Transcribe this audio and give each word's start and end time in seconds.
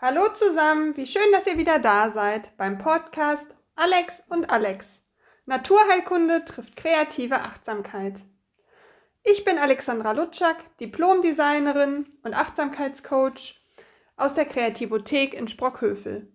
Hallo 0.00 0.28
zusammen, 0.32 0.96
wie 0.96 1.08
schön, 1.08 1.32
dass 1.32 1.48
ihr 1.48 1.58
wieder 1.58 1.80
da 1.80 2.12
seid 2.12 2.56
beim 2.56 2.78
Podcast 2.78 3.44
Alex 3.74 4.22
und 4.28 4.48
Alex. 4.48 4.86
Naturheilkunde 5.44 6.44
trifft 6.44 6.76
kreative 6.76 7.40
Achtsamkeit. 7.40 8.20
Ich 9.24 9.44
bin 9.44 9.58
Alexandra 9.58 10.12
Lutschak, 10.12 10.58
Diplomdesignerin 10.78 12.06
und 12.22 12.32
Achtsamkeitscoach 12.32 13.60
aus 14.16 14.34
der 14.34 14.44
Kreativothek 14.44 15.34
in 15.34 15.48
Sprockhövel. 15.48 16.32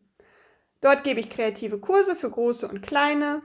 Dort 0.81 1.05
gebe 1.05 1.21
ich 1.21 1.29
kreative 1.29 1.79
Kurse 1.79 2.17
für 2.17 2.31
große 2.31 2.67
und 2.67 2.81
kleine 2.81 3.43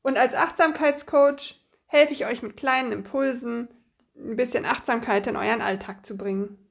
und 0.00 0.16
als 0.16 0.32
Achtsamkeitscoach 0.32 1.60
helfe 1.84 2.14
ich 2.14 2.24
euch 2.24 2.40
mit 2.40 2.56
kleinen 2.56 2.90
Impulsen 2.90 3.68
ein 4.16 4.36
bisschen 4.36 4.64
Achtsamkeit 4.64 5.26
in 5.26 5.36
euren 5.36 5.60
Alltag 5.60 6.06
zu 6.06 6.16
bringen. 6.16 6.67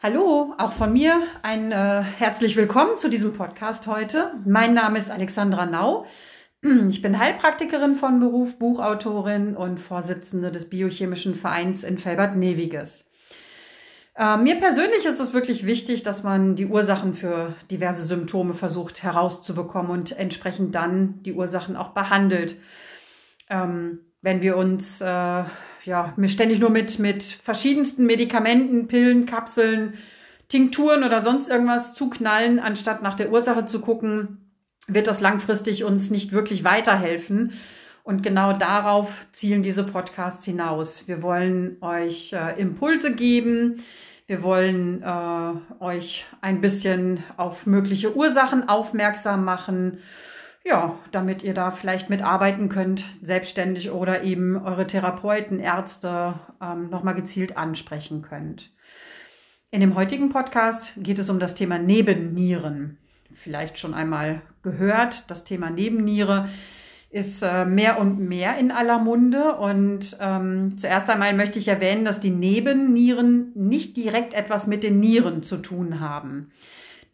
Hallo, 0.00 0.54
auch 0.58 0.70
von 0.70 0.92
mir 0.92 1.22
ein 1.42 1.72
äh, 1.72 2.02
herzlich 2.02 2.54
willkommen 2.54 2.98
zu 2.98 3.08
diesem 3.08 3.32
Podcast 3.32 3.88
heute. 3.88 4.32
Mein 4.46 4.72
Name 4.72 4.96
ist 4.96 5.10
Alexandra 5.10 5.66
Nau. 5.66 6.06
Ich 6.88 7.02
bin 7.02 7.18
Heilpraktikerin 7.18 7.96
von 7.96 8.20
Beruf, 8.20 8.60
Buchautorin 8.60 9.56
und 9.56 9.78
Vorsitzende 9.78 10.52
des 10.52 10.70
Biochemischen 10.70 11.34
Vereins 11.34 11.82
in 11.82 11.98
Felbert-Neviges. 11.98 13.06
Äh, 14.14 14.36
mir 14.36 14.60
persönlich 14.60 15.04
ist 15.04 15.18
es 15.18 15.32
wirklich 15.32 15.66
wichtig, 15.66 16.04
dass 16.04 16.22
man 16.22 16.54
die 16.54 16.66
Ursachen 16.66 17.12
für 17.14 17.56
diverse 17.68 18.04
Symptome 18.04 18.54
versucht 18.54 19.02
herauszubekommen 19.02 19.90
und 19.90 20.16
entsprechend 20.16 20.76
dann 20.76 21.24
die 21.24 21.32
Ursachen 21.32 21.74
auch 21.74 21.88
behandelt. 21.88 22.54
Ähm, 23.50 23.98
wenn 24.22 24.42
wir 24.42 24.58
uns 24.58 25.00
äh, 25.00 25.42
ja, 25.88 26.12
mir 26.16 26.28
ständig 26.28 26.60
nur 26.60 26.68
mit, 26.68 26.98
mit 26.98 27.22
verschiedensten 27.22 28.04
Medikamenten, 28.04 28.88
Pillen, 28.88 29.24
Kapseln, 29.24 29.94
Tinkturen 30.48 31.02
oder 31.02 31.22
sonst 31.22 31.48
irgendwas 31.48 31.94
zuknallen, 31.94 32.58
anstatt 32.58 33.02
nach 33.02 33.14
der 33.14 33.32
Ursache 33.32 33.64
zu 33.64 33.80
gucken, 33.80 34.52
wird 34.86 35.06
das 35.06 35.20
langfristig 35.20 35.84
uns 35.84 36.10
nicht 36.10 36.32
wirklich 36.32 36.62
weiterhelfen. 36.62 37.54
Und 38.04 38.22
genau 38.22 38.52
darauf 38.52 39.26
zielen 39.32 39.62
diese 39.62 39.84
Podcasts 39.84 40.44
hinaus. 40.44 41.08
Wir 41.08 41.22
wollen 41.22 41.76
euch 41.80 42.32
äh, 42.32 42.60
Impulse 42.60 43.14
geben. 43.14 43.82
Wir 44.26 44.42
wollen 44.42 45.02
äh, 45.02 45.82
euch 45.84 46.26
ein 46.42 46.60
bisschen 46.60 47.22
auf 47.36 47.66
mögliche 47.66 48.14
Ursachen 48.14 48.68
aufmerksam 48.68 49.44
machen 49.44 49.98
ja, 50.68 50.98
damit 51.12 51.42
ihr 51.42 51.54
da 51.54 51.70
vielleicht 51.70 52.10
mitarbeiten 52.10 52.68
könnt, 52.68 53.04
selbstständig 53.22 53.90
oder 53.90 54.22
eben 54.22 54.56
eure 54.56 54.86
Therapeuten, 54.86 55.60
Ärzte 55.60 56.34
ähm, 56.62 56.90
nochmal 56.90 57.14
gezielt 57.14 57.56
ansprechen 57.56 58.22
könnt. 58.22 58.70
In 59.70 59.80
dem 59.80 59.94
heutigen 59.94 60.28
Podcast 60.28 60.92
geht 60.96 61.18
es 61.18 61.30
um 61.30 61.38
das 61.38 61.54
Thema 61.54 61.78
Nebennieren. 61.78 62.98
Vielleicht 63.32 63.78
schon 63.78 63.94
einmal 63.94 64.42
gehört, 64.62 65.30
das 65.30 65.44
Thema 65.44 65.70
Nebenniere 65.70 66.48
ist 67.10 67.42
äh, 67.42 67.64
mehr 67.64 67.98
und 67.98 68.18
mehr 68.18 68.58
in 68.58 68.70
aller 68.70 68.98
Munde. 68.98 69.56
Und 69.56 70.16
ähm, 70.20 70.76
zuerst 70.76 71.08
einmal 71.08 71.34
möchte 71.34 71.58
ich 71.58 71.68
erwähnen, 71.68 72.04
dass 72.04 72.20
die 72.20 72.30
Nebennieren 72.30 73.52
nicht 73.54 73.96
direkt 73.96 74.34
etwas 74.34 74.66
mit 74.66 74.82
den 74.82 75.00
Nieren 75.00 75.42
zu 75.42 75.56
tun 75.56 76.00
haben. 76.00 76.50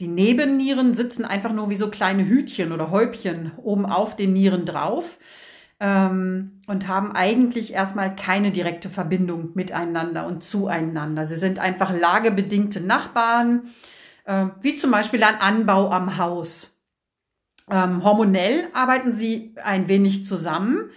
Die 0.00 0.08
Nebennieren 0.08 0.94
sitzen 0.94 1.24
einfach 1.24 1.52
nur 1.52 1.70
wie 1.70 1.76
so 1.76 1.88
kleine 1.88 2.26
Hütchen 2.26 2.72
oder 2.72 2.90
Häubchen 2.90 3.52
oben 3.56 3.86
auf 3.86 4.16
den 4.16 4.32
Nieren 4.32 4.66
drauf 4.66 5.18
ähm, 5.80 6.60
und 6.66 6.88
haben 6.88 7.12
eigentlich 7.12 7.72
erstmal 7.72 8.16
keine 8.16 8.50
direkte 8.50 8.88
Verbindung 8.88 9.50
miteinander 9.54 10.26
und 10.26 10.42
zueinander. 10.42 11.26
Sie 11.26 11.36
sind 11.36 11.58
einfach 11.58 11.92
lagebedingte 11.92 12.80
Nachbarn, 12.80 13.68
äh, 14.24 14.46
wie 14.62 14.76
zum 14.76 14.90
Beispiel 14.90 15.22
ein 15.22 15.40
Anbau 15.40 15.90
am 15.90 16.16
Haus. 16.18 16.76
Ähm, 17.70 18.02
hormonell 18.04 18.68
arbeiten 18.74 19.16
sie 19.16 19.54
ein 19.62 19.88
wenig 19.88 20.26
zusammen. 20.26 20.90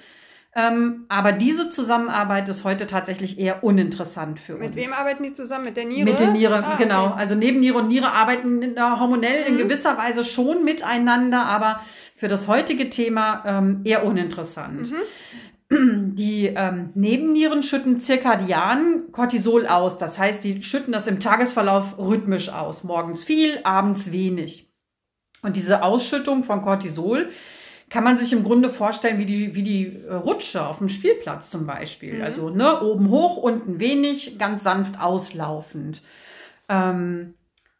Ähm, 0.57 1.05
aber 1.07 1.33
diese 1.33 1.69
Zusammenarbeit 1.69 2.49
ist 2.49 2.63
heute 2.63 2.87
tatsächlich 2.87 3.37
eher 3.37 3.63
uninteressant 3.63 4.39
für 4.39 4.53
Mit 4.53 4.69
uns. 4.69 4.75
Mit 4.75 4.85
wem 4.85 4.93
arbeiten 4.93 5.21
die 5.21 5.33
zusammen? 5.33 5.65
Mit 5.65 5.77
der 5.77 5.85
Niere? 5.85 6.05
Mit 6.05 6.19
der 6.19 6.31
Niere, 6.31 6.65
ah, 6.65 6.75
genau. 6.77 7.05
Okay. 7.09 7.15
Also 7.19 7.35
Nebenniere 7.35 7.77
und 7.77 7.89
Niere 7.89 8.11
arbeiten 8.11 8.63
in 8.63 8.75
hormonell 8.81 9.41
mhm. 9.41 9.47
in 9.47 9.57
gewisser 9.59 9.99
Weise 9.99 10.23
schon 10.23 10.65
miteinander, 10.65 11.45
aber 11.45 11.81
für 12.15 12.27
das 12.27 12.47
heutige 12.47 12.89
Thema 12.89 13.43
ähm, 13.45 13.81
eher 13.83 14.03
uninteressant. 14.03 14.91
Mhm. 15.69 16.15
Die 16.15 16.47
ähm, 16.47 16.89
Nebennieren 16.95 17.61
schütten 17.61 17.99
zirkadian 17.99 19.11
Cortisol 19.11 19.67
aus. 19.67 19.99
Das 19.99 20.17
heißt, 20.17 20.43
die 20.43 20.63
schütten 20.63 20.91
das 20.91 21.05
im 21.05 21.19
Tagesverlauf 21.19 21.99
rhythmisch 21.99 22.49
aus. 22.49 22.83
Morgens 22.83 23.23
viel, 23.23 23.59
abends 23.63 24.11
wenig. 24.11 24.71
Und 25.43 25.55
diese 25.55 25.83
Ausschüttung 25.83 26.43
von 26.43 26.63
Cortisol 26.63 27.29
kann 27.89 28.03
man 28.03 28.17
sich 28.17 28.33
im 28.33 28.43
Grunde 28.43 28.69
vorstellen 28.69 29.17
wie 29.17 29.25
die, 29.25 29.55
wie 29.55 29.63
die 29.63 30.01
äh, 30.07 30.13
Rutsche 30.13 30.65
auf 30.65 30.79
dem 30.79 30.89
Spielplatz 30.89 31.49
zum 31.49 31.65
Beispiel. 31.65 32.15
Mhm. 32.15 32.21
Also 32.21 32.49
ne, 32.49 32.81
oben 32.81 33.09
hoch, 33.09 33.37
unten 33.37 33.79
wenig, 33.79 34.37
ganz 34.37 34.63
sanft 34.63 34.99
auslaufend. 34.99 36.01
Ähm, 36.67 37.33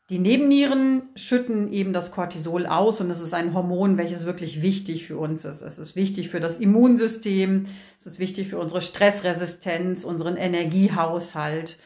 die 0.10 0.20
Nebennieren 0.20 1.02
schütten 1.16 1.74
eben 1.74 1.92
das 1.92 2.12
Cortisol 2.12 2.66
aus 2.66 3.02
und 3.02 3.12
es 3.12 3.20
ist 3.20 3.34
ein 3.34 3.54
Hormon, 3.54 3.98
welches 3.98 4.26
wirklich 4.26 4.62
wichtig 4.62 5.06
für 5.06 5.18
uns 5.18 5.44
ist. 5.44 5.62
Es 5.62 5.78
ist 5.78 5.98
wichtig 5.98 6.30
für 6.30 6.40
das 6.40 6.60
Immunsystem, 6.60 7.66
es 8.00 8.08
ist 8.08 8.20
wichtig 8.20 8.48
für 8.48 8.58
unsere 8.58 8.82
Stressresistenz, 8.82 10.06
unseren 10.06 10.38
Energiehaushalt, 10.38 11.78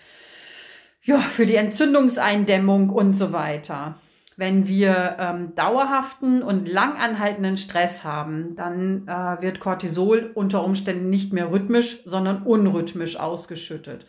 ja, 1.01 1.17
für 1.17 1.47
die 1.47 1.55
Entzündungseindämmung 1.55 2.91
und 2.91 3.15
so 3.15 3.33
weiter. 3.33 3.99
Wenn 4.41 4.67
wir 4.67 5.17
ähm, 5.19 5.53
dauerhaften 5.53 6.41
und 6.41 6.67
langanhaltenden 6.67 7.57
Stress 7.57 8.03
haben, 8.03 8.55
dann 8.55 9.07
äh, 9.07 9.39
wird 9.39 9.59
Cortisol 9.59 10.31
unter 10.33 10.63
Umständen 10.63 11.11
nicht 11.11 11.31
mehr 11.31 11.51
rhythmisch, 11.51 12.01
sondern 12.05 12.41
unrhythmisch 12.41 13.17
ausgeschüttet. 13.17 14.07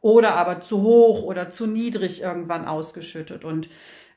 Oder 0.00 0.36
aber 0.36 0.62
zu 0.62 0.80
hoch 0.80 1.22
oder 1.24 1.50
zu 1.50 1.66
niedrig 1.66 2.22
irgendwann 2.22 2.64
ausgeschüttet. 2.64 3.44
Und 3.44 3.68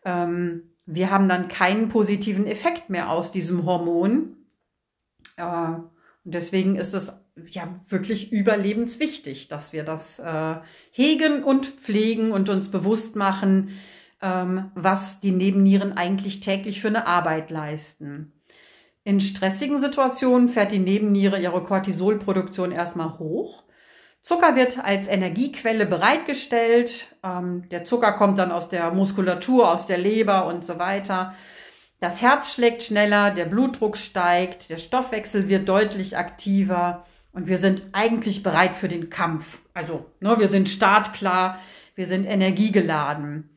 ähm, 0.06 0.72
wir 0.86 1.12
haben 1.12 1.28
dann 1.28 1.50
keinen 1.50 1.90
positiven 1.90 2.48
Effekt 2.48 2.90
mehr 2.90 3.12
aus 3.12 3.34
diesem 3.34 3.66
Hormon. 3.66 4.38
Äh, 5.36 5.44
und 5.44 6.34
deswegen 6.34 6.78
ist 6.78 6.94
es 6.94 7.12
ja 7.50 7.68
wirklich 7.90 8.32
überlebenswichtig, 8.32 9.50
dass 9.50 9.74
wir 9.74 9.84
das 9.84 10.18
äh, 10.20 10.56
hegen 10.92 11.44
und 11.44 11.66
pflegen 11.66 12.32
und 12.32 12.48
uns 12.48 12.72
bewusst 12.72 13.18
machen, 13.18 13.72
ähm, 14.22 14.72
was 14.76 15.20
die 15.20 15.32
Nebennieren 15.32 15.98
eigentlich 15.98 16.40
täglich 16.40 16.82
für 16.82 16.88
eine 16.88 17.08
Arbeit 17.08 17.50
leisten. 17.50 18.34
In 19.04 19.22
stressigen 19.22 19.80
Situationen 19.80 20.50
fährt 20.50 20.72
die 20.72 20.80
Nebenniere 20.80 21.40
ihre 21.40 21.64
Cortisolproduktion 21.64 22.72
erstmal 22.72 23.20
hoch. 23.20 23.64
Zucker 24.22 24.58
wird 24.58 24.84
als 24.84 25.08
Energiequelle 25.08 25.86
bereitgestellt. 25.86 27.06
Ähm, 27.24 27.70
der 27.70 27.86
Zucker 27.86 28.12
kommt 28.14 28.38
dann 28.38 28.52
aus 28.52 28.68
der 28.68 28.92
Muskulatur, 28.92 29.72
aus 29.72 29.88
der 29.88 29.98
Leber 29.98 30.46
und 30.48 30.66
so 30.66 30.80
weiter. 30.80 31.34
Das 32.00 32.22
Herz 32.22 32.54
schlägt 32.54 32.84
schneller, 32.84 33.32
der 33.32 33.46
Blutdruck 33.46 33.98
steigt, 33.98 34.70
der 34.70 34.78
Stoffwechsel 34.78 35.50
wird 35.50 35.68
deutlich 35.68 36.18
aktiver 36.18 37.06
und 37.32 37.48
wir 37.48 37.58
sind 37.58 37.84
eigentlich 37.92 38.44
bereit 38.44 38.76
für 38.76 38.88
den 38.88 39.10
Kampf. 39.10 39.60
Also, 39.74 40.06
ne, 40.20 40.38
wir 40.38 40.48
sind 40.48 40.70
startklar, 40.70 41.58
wir 41.96 42.06
sind 42.06 42.26
energiegeladen. 42.26 43.57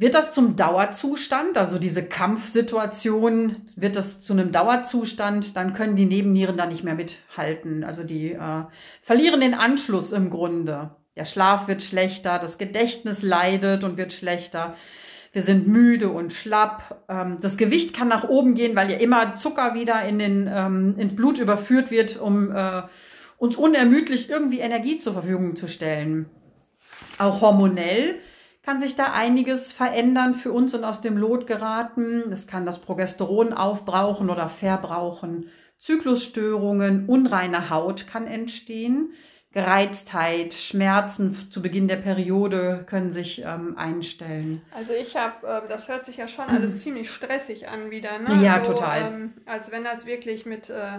Wird 0.00 0.14
das 0.14 0.32
zum 0.32 0.54
Dauerzustand, 0.54 1.58
also 1.58 1.76
diese 1.76 2.04
Kampfsituation, 2.04 3.56
wird 3.74 3.96
das 3.96 4.20
zu 4.22 4.32
einem 4.32 4.52
Dauerzustand, 4.52 5.56
dann 5.56 5.72
können 5.72 5.96
die 5.96 6.06
Nebennieren 6.06 6.56
da 6.56 6.66
nicht 6.66 6.84
mehr 6.84 6.94
mithalten. 6.94 7.82
Also 7.82 8.04
die 8.04 8.32
äh, 8.32 8.62
verlieren 9.02 9.40
den 9.40 9.54
Anschluss 9.54 10.12
im 10.12 10.30
Grunde. 10.30 10.90
Der 11.16 11.24
Schlaf 11.24 11.66
wird 11.66 11.82
schlechter, 11.82 12.38
das 12.38 12.58
Gedächtnis 12.58 13.22
leidet 13.22 13.82
und 13.82 13.96
wird 13.96 14.12
schlechter. 14.12 14.76
Wir 15.32 15.42
sind 15.42 15.66
müde 15.66 16.10
und 16.10 16.32
schlapp. 16.32 17.04
Ähm, 17.08 17.38
das 17.40 17.56
Gewicht 17.56 17.92
kann 17.92 18.06
nach 18.06 18.28
oben 18.28 18.54
gehen, 18.54 18.76
weil 18.76 18.92
ja 18.92 18.98
immer 18.98 19.34
Zucker 19.34 19.74
wieder 19.74 20.04
in 20.04 20.20
den, 20.20 20.48
ähm, 20.48 20.94
ins 20.96 21.16
Blut 21.16 21.38
überführt 21.38 21.90
wird, 21.90 22.18
um 22.18 22.52
äh, 22.54 22.82
uns 23.36 23.56
unermüdlich 23.56 24.30
irgendwie 24.30 24.60
Energie 24.60 25.00
zur 25.00 25.14
Verfügung 25.14 25.56
zu 25.56 25.66
stellen. 25.66 26.26
Auch 27.18 27.40
hormonell 27.40 28.20
kann 28.68 28.82
sich 28.82 28.96
da 28.96 29.12
einiges 29.12 29.72
verändern 29.72 30.34
für 30.34 30.52
uns 30.52 30.74
und 30.74 30.84
aus 30.84 31.00
dem 31.00 31.16
Lot 31.16 31.46
geraten. 31.46 32.30
Es 32.30 32.46
kann 32.46 32.66
das 32.66 32.78
Progesteron 32.78 33.54
aufbrauchen 33.54 34.28
oder 34.28 34.50
verbrauchen. 34.50 35.48
Zyklusstörungen, 35.78 37.08
unreine 37.08 37.70
Haut 37.70 38.06
kann 38.06 38.26
entstehen. 38.26 39.14
Gereiztheit, 39.52 40.52
Schmerzen 40.52 41.50
zu 41.50 41.62
Beginn 41.62 41.88
der 41.88 41.96
Periode 41.96 42.84
können 42.86 43.10
sich 43.10 43.42
ähm, 43.42 43.78
einstellen. 43.78 44.60
Also 44.76 44.92
ich 44.92 45.16
habe, 45.16 45.46
äh, 45.46 45.66
das 45.66 45.88
hört 45.88 46.04
sich 46.04 46.18
ja 46.18 46.28
schon 46.28 46.44
alles 46.44 46.76
ziemlich 46.82 47.10
stressig 47.10 47.68
an 47.68 47.90
wieder, 47.90 48.18
ne? 48.18 48.44
Ja, 48.44 48.62
so, 48.62 48.74
total. 48.74 49.00
Ähm, 49.00 49.32
als 49.46 49.72
wenn 49.72 49.82
das 49.82 50.04
wirklich 50.04 50.44
mit 50.44 50.68
äh, 50.68 50.98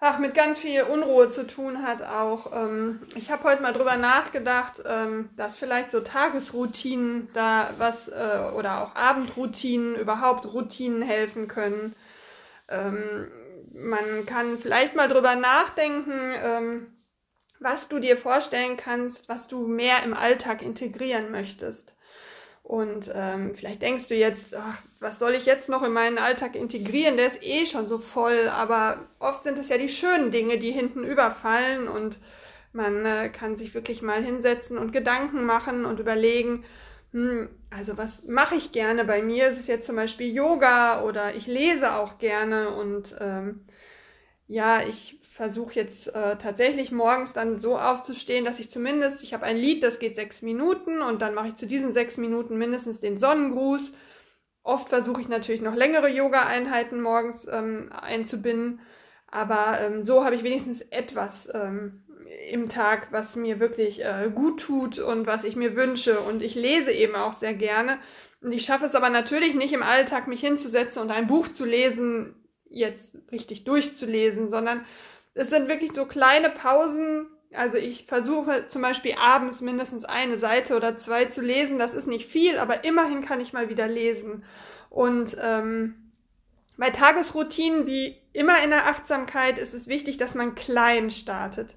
ach, 0.00 0.18
mit 0.18 0.34
ganz 0.34 0.58
viel 0.58 0.82
Unruhe 0.82 1.30
zu 1.30 1.46
tun 1.46 1.82
hat 1.82 2.02
auch. 2.02 2.52
Ähm, 2.52 3.02
ich 3.14 3.30
habe 3.30 3.44
heute 3.44 3.62
mal 3.62 3.72
drüber 3.72 3.96
nachgedacht, 3.96 4.82
ähm, 4.84 5.30
dass 5.36 5.56
vielleicht 5.56 5.90
so 5.90 6.00
Tagesroutinen 6.00 7.28
da 7.32 7.70
was 7.78 8.08
äh, 8.08 8.50
oder 8.54 8.82
auch 8.82 8.94
Abendroutinen, 8.94 9.96
überhaupt 9.96 10.46
Routinen 10.46 11.02
helfen 11.02 11.48
können. 11.48 11.94
Ähm, 12.68 13.30
man 13.72 14.26
kann 14.26 14.58
vielleicht 14.58 14.94
mal 14.96 15.08
drüber 15.08 15.34
nachdenken, 15.34 16.12
ähm, 16.42 16.86
was 17.60 17.88
du 17.88 17.98
dir 17.98 18.16
vorstellen 18.16 18.76
kannst, 18.76 19.28
was 19.28 19.48
du 19.48 19.66
mehr 19.66 20.02
im 20.04 20.14
Alltag 20.14 20.62
integrieren 20.62 21.30
möchtest. 21.30 21.95
Und 22.66 23.12
ähm, 23.14 23.54
vielleicht 23.54 23.80
denkst 23.80 24.08
du 24.08 24.16
jetzt, 24.16 24.56
ach, 24.56 24.82
was 24.98 25.20
soll 25.20 25.36
ich 25.36 25.46
jetzt 25.46 25.68
noch 25.68 25.84
in 25.84 25.92
meinen 25.92 26.18
Alltag 26.18 26.56
integrieren? 26.56 27.16
Der 27.16 27.28
ist 27.28 27.40
eh 27.40 27.64
schon 27.64 27.86
so 27.86 28.00
voll. 28.00 28.48
Aber 28.48 29.06
oft 29.20 29.44
sind 29.44 29.56
es 29.56 29.68
ja 29.68 29.78
die 29.78 29.88
schönen 29.88 30.32
Dinge, 30.32 30.58
die 30.58 30.72
hinten 30.72 31.04
überfallen 31.04 31.86
und 31.86 32.18
man 32.72 33.06
äh, 33.06 33.28
kann 33.28 33.54
sich 33.54 33.72
wirklich 33.72 34.02
mal 34.02 34.20
hinsetzen 34.20 34.78
und 34.78 34.92
Gedanken 34.92 35.46
machen 35.46 35.84
und 35.84 36.00
überlegen, 36.00 36.64
hm, 37.12 37.48
also 37.70 37.96
was 37.96 38.24
mache 38.24 38.56
ich 38.56 38.72
gerne? 38.72 39.04
Bei 39.04 39.22
mir 39.22 39.46
ist 39.46 39.60
es 39.60 39.68
jetzt 39.68 39.86
zum 39.86 39.94
Beispiel 39.94 40.34
Yoga 40.34 41.02
oder 41.02 41.36
ich 41.36 41.46
lese 41.46 41.94
auch 41.94 42.18
gerne 42.18 42.70
und 42.70 43.14
ähm, 43.20 43.64
ja, 44.48 44.82
ich 44.82 45.20
versuche 45.36 45.74
jetzt 45.74 46.08
äh, 46.14 46.36
tatsächlich 46.36 46.90
morgens 46.90 47.34
dann 47.34 47.58
so 47.58 47.76
aufzustehen, 47.76 48.46
dass 48.46 48.58
ich 48.58 48.70
zumindest, 48.70 49.22
ich 49.22 49.34
habe 49.34 49.44
ein 49.44 49.58
Lied, 49.58 49.82
das 49.82 49.98
geht 49.98 50.16
sechs 50.16 50.40
Minuten 50.40 51.02
und 51.02 51.20
dann 51.20 51.34
mache 51.34 51.48
ich 51.48 51.56
zu 51.56 51.66
diesen 51.66 51.92
sechs 51.92 52.16
Minuten 52.16 52.56
mindestens 52.56 53.00
den 53.00 53.18
Sonnengruß. 53.18 53.92
Oft 54.62 54.88
versuche 54.88 55.20
ich 55.20 55.28
natürlich 55.28 55.60
noch 55.60 55.74
längere 55.74 56.08
Yoga-Einheiten 56.08 57.02
morgens 57.02 57.46
ähm, 57.50 57.90
einzubinden, 57.92 58.80
aber 59.30 59.78
ähm, 59.82 60.06
so 60.06 60.24
habe 60.24 60.36
ich 60.36 60.42
wenigstens 60.42 60.80
etwas 60.80 61.48
ähm, 61.52 62.02
im 62.50 62.70
Tag, 62.70 63.08
was 63.10 63.36
mir 63.36 63.60
wirklich 63.60 64.02
äh, 64.02 64.30
gut 64.34 64.60
tut 64.60 64.98
und 64.98 65.26
was 65.26 65.44
ich 65.44 65.54
mir 65.54 65.76
wünsche. 65.76 66.18
Und 66.20 66.42
ich 66.42 66.54
lese 66.54 66.92
eben 66.92 67.14
auch 67.14 67.34
sehr 67.34 67.52
gerne. 67.52 67.98
Und 68.40 68.52
ich 68.52 68.64
schaffe 68.64 68.86
es 68.86 68.94
aber 68.94 69.10
natürlich 69.10 69.54
nicht 69.54 69.74
im 69.74 69.82
Alltag, 69.82 70.28
mich 70.28 70.40
hinzusetzen 70.40 71.02
und 71.02 71.10
ein 71.10 71.26
Buch 71.26 71.48
zu 71.48 71.66
lesen, 71.66 72.34
jetzt 72.68 73.14
richtig 73.30 73.64
durchzulesen, 73.64 74.50
sondern 74.50 74.84
es 75.36 75.50
sind 75.50 75.68
wirklich 75.68 75.92
so 75.92 76.06
kleine 76.06 76.50
Pausen. 76.50 77.26
Also 77.52 77.76
ich 77.76 78.06
versuche 78.06 78.66
zum 78.68 78.82
Beispiel 78.82 79.14
abends 79.20 79.60
mindestens 79.60 80.04
eine 80.04 80.38
Seite 80.38 80.74
oder 80.76 80.96
zwei 80.96 81.26
zu 81.26 81.42
lesen. 81.42 81.78
Das 81.78 81.94
ist 81.94 82.06
nicht 82.06 82.28
viel, 82.28 82.58
aber 82.58 82.84
immerhin 82.84 83.22
kann 83.22 83.40
ich 83.40 83.52
mal 83.52 83.68
wieder 83.68 83.86
lesen. 83.86 84.44
Und 84.88 85.36
ähm, 85.40 86.12
bei 86.78 86.90
Tagesroutinen 86.90 87.86
wie 87.86 88.16
immer 88.32 88.62
in 88.62 88.70
der 88.70 88.86
Achtsamkeit 88.86 89.58
ist 89.58 89.74
es 89.74 89.88
wichtig, 89.88 90.16
dass 90.16 90.34
man 90.34 90.54
klein 90.54 91.10
startet. 91.10 91.74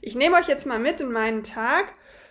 Ich 0.00 0.14
nehme 0.14 0.36
euch 0.36 0.46
jetzt 0.46 0.66
mal 0.66 0.78
mit 0.78 1.00
in 1.00 1.10
meinen 1.10 1.44
Tag 1.44 1.86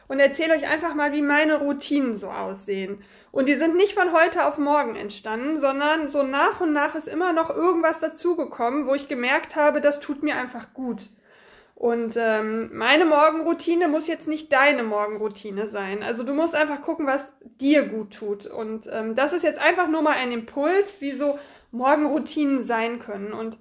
und 0.07 0.19
erzähle 0.19 0.55
euch 0.55 0.67
einfach 0.67 0.93
mal, 0.93 1.11
wie 1.11 1.21
meine 1.21 1.59
Routinen 1.59 2.17
so 2.17 2.27
aussehen. 2.27 3.03
Und 3.31 3.47
die 3.47 3.55
sind 3.55 3.75
nicht 3.75 3.93
von 3.93 4.13
heute 4.13 4.45
auf 4.45 4.57
morgen 4.57 4.95
entstanden, 4.95 5.59
sondern 5.59 6.09
so 6.09 6.23
nach 6.23 6.61
und 6.61 6.73
nach 6.73 6.95
ist 6.95 7.07
immer 7.07 7.33
noch 7.33 7.49
irgendwas 7.49 7.99
dazugekommen, 7.99 8.87
wo 8.87 8.95
ich 8.95 9.07
gemerkt 9.07 9.55
habe, 9.55 9.81
das 9.81 9.99
tut 9.99 10.23
mir 10.23 10.37
einfach 10.37 10.73
gut. 10.73 11.09
Und 11.75 12.15
ähm, 12.17 12.71
meine 12.73 13.05
Morgenroutine 13.05 13.87
muss 13.87 14.07
jetzt 14.07 14.27
nicht 14.27 14.51
deine 14.51 14.81
Morgenroutine 14.81 15.67
sein. 15.67 16.01
Also 16.01 16.23
du 16.23 16.33
musst 16.33 16.55
einfach 16.55 16.81
gucken, 16.81 17.05
was 17.05 17.21
dir 17.61 17.83
gut 17.83 18.15
tut. 18.15 18.47
Und 18.47 18.89
ähm, 18.91 19.13
das 19.13 19.31
ist 19.31 19.43
jetzt 19.43 19.61
einfach 19.61 19.87
nur 19.87 20.01
mal 20.01 20.15
ein 20.15 20.31
Impuls, 20.31 21.01
wie 21.01 21.11
so 21.11 21.37
Morgenroutinen 21.71 22.65
sein 22.65 22.97
können. 22.97 23.31
Und 23.31 23.59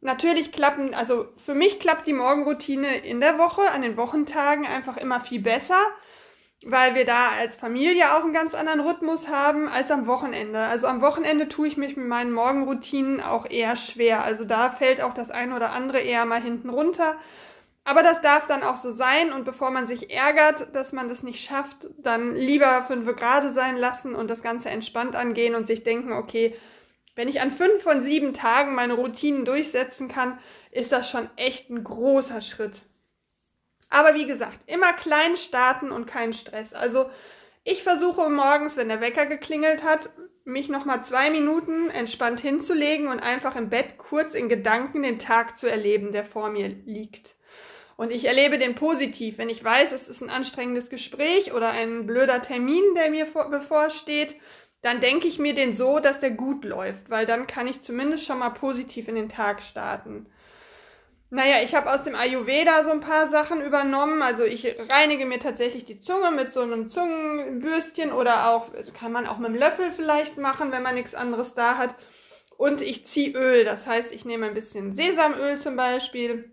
natürlich 0.00 0.52
klappen, 0.52 0.94
also 0.94 1.28
für 1.44 1.54
mich 1.54 1.80
klappt 1.80 2.06
die 2.06 2.12
Morgenroutine 2.12 2.98
in 2.98 3.20
der 3.20 3.38
Woche, 3.38 3.70
an 3.72 3.82
den 3.82 3.96
Wochentagen 3.96 4.66
einfach 4.66 4.96
immer 4.96 5.20
viel 5.20 5.40
besser 5.40 5.78
weil 6.64 6.94
wir 6.94 7.04
da 7.04 7.30
als 7.38 7.56
Familie 7.56 8.14
auch 8.14 8.24
einen 8.24 8.32
ganz 8.32 8.54
anderen 8.54 8.80
Rhythmus 8.80 9.28
haben 9.28 9.68
als 9.68 9.90
am 9.90 10.06
Wochenende. 10.06 10.58
Also 10.58 10.88
am 10.88 11.00
Wochenende 11.02 11.48
tue 11.48 11.68
ich 11.68 11.76
mich 11.76 11.96
mit 11.96 12.08
meinen 12.08 12.32
Morgenroutinen 12.32 13.20
auch 13.20 13.48
eher 13.48 13.76
schwer. 13.76 14.24
Also 14.24 14.44
da 14.44 14.70
fällt 14.70 15.00
auch 15.00 15.14
das 15.14 15.30
eine 15.30 15.54
oder 15.54 15.72
andere 15.72 16.00
eher 16.00 16.24
mal 16.24 16.42
hinten 16.42 16.68
runter. 16.68 17.16
Aber 17.84 18.02
das 18.02 18.20
darf 18.20 18.46
dann 18.46 18.64
auch 18.64 18.76
so 18.76 18.92
sein 18.92 19.32
und 19.32 19.44
bevor 19.44 19.70
man 19.70 19.86
sich 19.86 20.12
ärgert, 20.12 20.74
dass 20.74 20.92
man 20.92 21.08
das 21.08 21.22
nicht 21.22 21.42
schafft, 21.42 21.86
dann 21.96 22.34
lieber 22.34 22.82
fünf 22.82 23.06
gerade 23.16 23.52
sein 23.52 23.76
lassen 23.76 24.14
und 24.14 24.28
das 24.28 24.42
Ganze 24.42 24.68
entspannt 24.68 25.16
angehen 25.16 25.54
und 25.54 25.66
sich 25.66 25.84
denken, 25.84 26.12
okay, 26.12 26.54
wenn 27.18 27.26
ich 27.26 27.40
an 27.40 27.50
fünf 27.50 27.82
von 27.82 28.00
sieben 28.00 28.32
Tagen 28.32 28.76
meine 28.76 28.92
Routinen 28.92 29.44
durchsetzen 29.44 30.06
kann, 30.06 30.38
ist 30.70 30.92
das 30.92 31.10
schon 31.10 31.28
echt 31.34 31.68
ein 31.68 31.82
großer 31.82 32.40
Schritt. 32.42 32.82
Aber 33.90 34.14
wie 34.14 34.28
gesagt, 34.28 34.60
immer 34.66 34.92
klein 34.92 35.36
starten 35.36 35.90
und 35.90 36.06
keinen 36.06 36.32
Stress. 36.32 36.74
Also 36.74 37.10
ich 37.64 37.82
versuche 37.82 38.30
morgens, 38.30 38.76
wenn 38.76 38.88
der 38.88 39.00
Wecker 39.00 39.26
geklingelt 39.26 39.82
hat, 39.82 40.10
mich 40.44 40.68
nochmal 40.68 41.02
zwei 41.02 41.28
Minuten 41.30 41.90
entspannt 41.90 42.40
hinzulegen 42.40 43.08
und 43.08 43.18
einfach 43.18 43.56
im 43.56 43.68
Bett 43.68 43.98
kurz 43.98 44.32
in 44.32 44.48
Gedanken 44.48 45.02
den 45.02 45.18
Tag 45.18 45.58
zu 45.58 45.66
erleben, 45.66 46.12
der 46.12 46.24
vor 46.24 46.50
mir 46.50 46.68
liegt. 46.68 47.34
Und 47.96 48.12
ich 48.12 48.26
erlebe 48.26 48.58
den 48.58 48.76
positiv, 48.76 49.38
wenn 49.38 49.48
ich 49.48 49.64
weiß, 49.64 49.90
es 49.90 50.08
ist 50.08 50.20
ein 50.20 50.30
anstrengendes 50.30 50.88
Gespräch 50.88 51.52
oder 51.52 51.70
ein 51.70 52.06
blöder 52.06 52.42
Termin, 52.42 52.84
der 52.94 53.10
mir 53.10 53.26
vor, 53.26 53.50
bevorsteht, 53.50 54.36
dann 54.82 55.00
denke 55.00 55.26
ich 55.26 55.38
mir 55.38 55.54
den 55.54 55.76
so, 55.76 55.98
dass 55.98 56.20
der 56.20 56.30
gut 56.30 56.64
läuft, 56.64 57.10
weil 57.10 57.26
dann 57.26 57.46
kann 57.46 57.66
ich 57.66 57.82
zumindest 57.82 58.24
schon 58.24 58.38
mal 58.38 58.50
positiv 58.50 59.08
in 59.08 59.16
den 59.16 59.28
Tag 59.28 59.62
starten. 59.62 60.26
Naja, 61.30 61.62
ich 61.62 61.74
habe 61.74 61.92
aus 61.92 62.04
dem 62.04 62.14
Ayurveda 62.14 62.84
so 62.84 62.90
ein 62.90 63.00
paar 63.00 63.28
Sachen 63.28 63.60
übernommen. 63.60 64.22
Also 64.22 64.44
ich 64.44 64.76
reinige 64.88 65.26
mir 65.26 65.38
tatsächlich 65.38 65.84
die 65.84 66.00
Zunge 66.00 66.30
mit 66.30 66.54
so 66.54 66.62
einem 66.62 66.88
Zungenbürstchen 66.88 68.12
oder 68.12 68.50
auch, 68.50 68.72
also 68.72 68.92
kann 68.92 69.12
man 69.12 69.26
auch 69.26 69.36
mit 69.36 69.48
einem 69.48 69.58
Löffel 69.58 69.92
vielleicht 69.94 70.38
machen, 70.38 70.72
wenn 70.72 70.82
man 70.82 70.94
nichts 70.94 71.14
anderes 71.14 71.52
da 71.54 71.76
hat. 71.76 71.94
Und 72.56 72.80
ich 72.80 73.06
ziehe 73.06 73.36
Öl. 73.36 73.64
Das 73.64 73.86
heißt, 73.86 74.10
ich 74.12 74.24
nehme 74.24 74.46
ein 74.46 74.54
bisschen 74.54 74.94
Sesamöl 74.94 75.58
zum 75.58 75.76
Beispiel, 75.76 76.50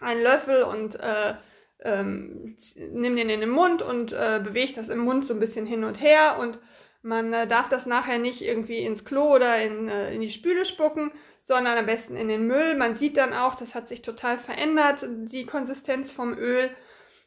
einen 0.00 0.22
Löffel 0.22 0.64
und 0.64 0.96
äh, 0.96 1.34
ähm, 1.82 2.56
nehme 2.74 3.16
den 3.16 3.30
in 3.30 3.40
den 3.40 3.50
Mund 3.50 3.80
und 3.80 4.12
äh, 4.12 4.40
bewege 4.42 4.72
das 4.74 4.88
im 4.88 4.98
Mund 4.98 5.24
so 5.24 5.34
ein 5.34 5.40
bisschen 5.40 5.66
hin 5.66 5.84
und 5.84 6.00
her. 6.00 6.38
Und 6.40 6.58
man 7.02 7.32
äh, 7.32 7.46
darf 7.46 7.68
das 7.68 7.86
nachher 7.86 8.18
nicht 8.18 8.42
irgendwie 8.42 8.78
ins 8.78 9.04
Klo 9.04 9.34
oder 9.34 9.60
in, 9.62 9.88
äh, 9.88 10.14
in 10.14 10.20
die 10.20 10.30
Spüle 10.30 10.64
spucken, 10.64 11.10
sondern 11.42 11.78
am 11.78 11.86
besten 11.86 12.16
in 12.16 12.28
den 12.28 12.46
Müll. 12.46 12.76
Man 12.76 12.94
sieht 12.94 13.16
dann 13.16 13.32
auch, 13.32 13.54
das 13.54 13.74
hat 13.74 13.88
sich 13.88 14.02
total 14.02 14.38
verändert, 14.38 15.06
die 15.08 15.46
Konsistenz 15.46 16.12
vom 16.12 16.36
Öl. 16.36 16.70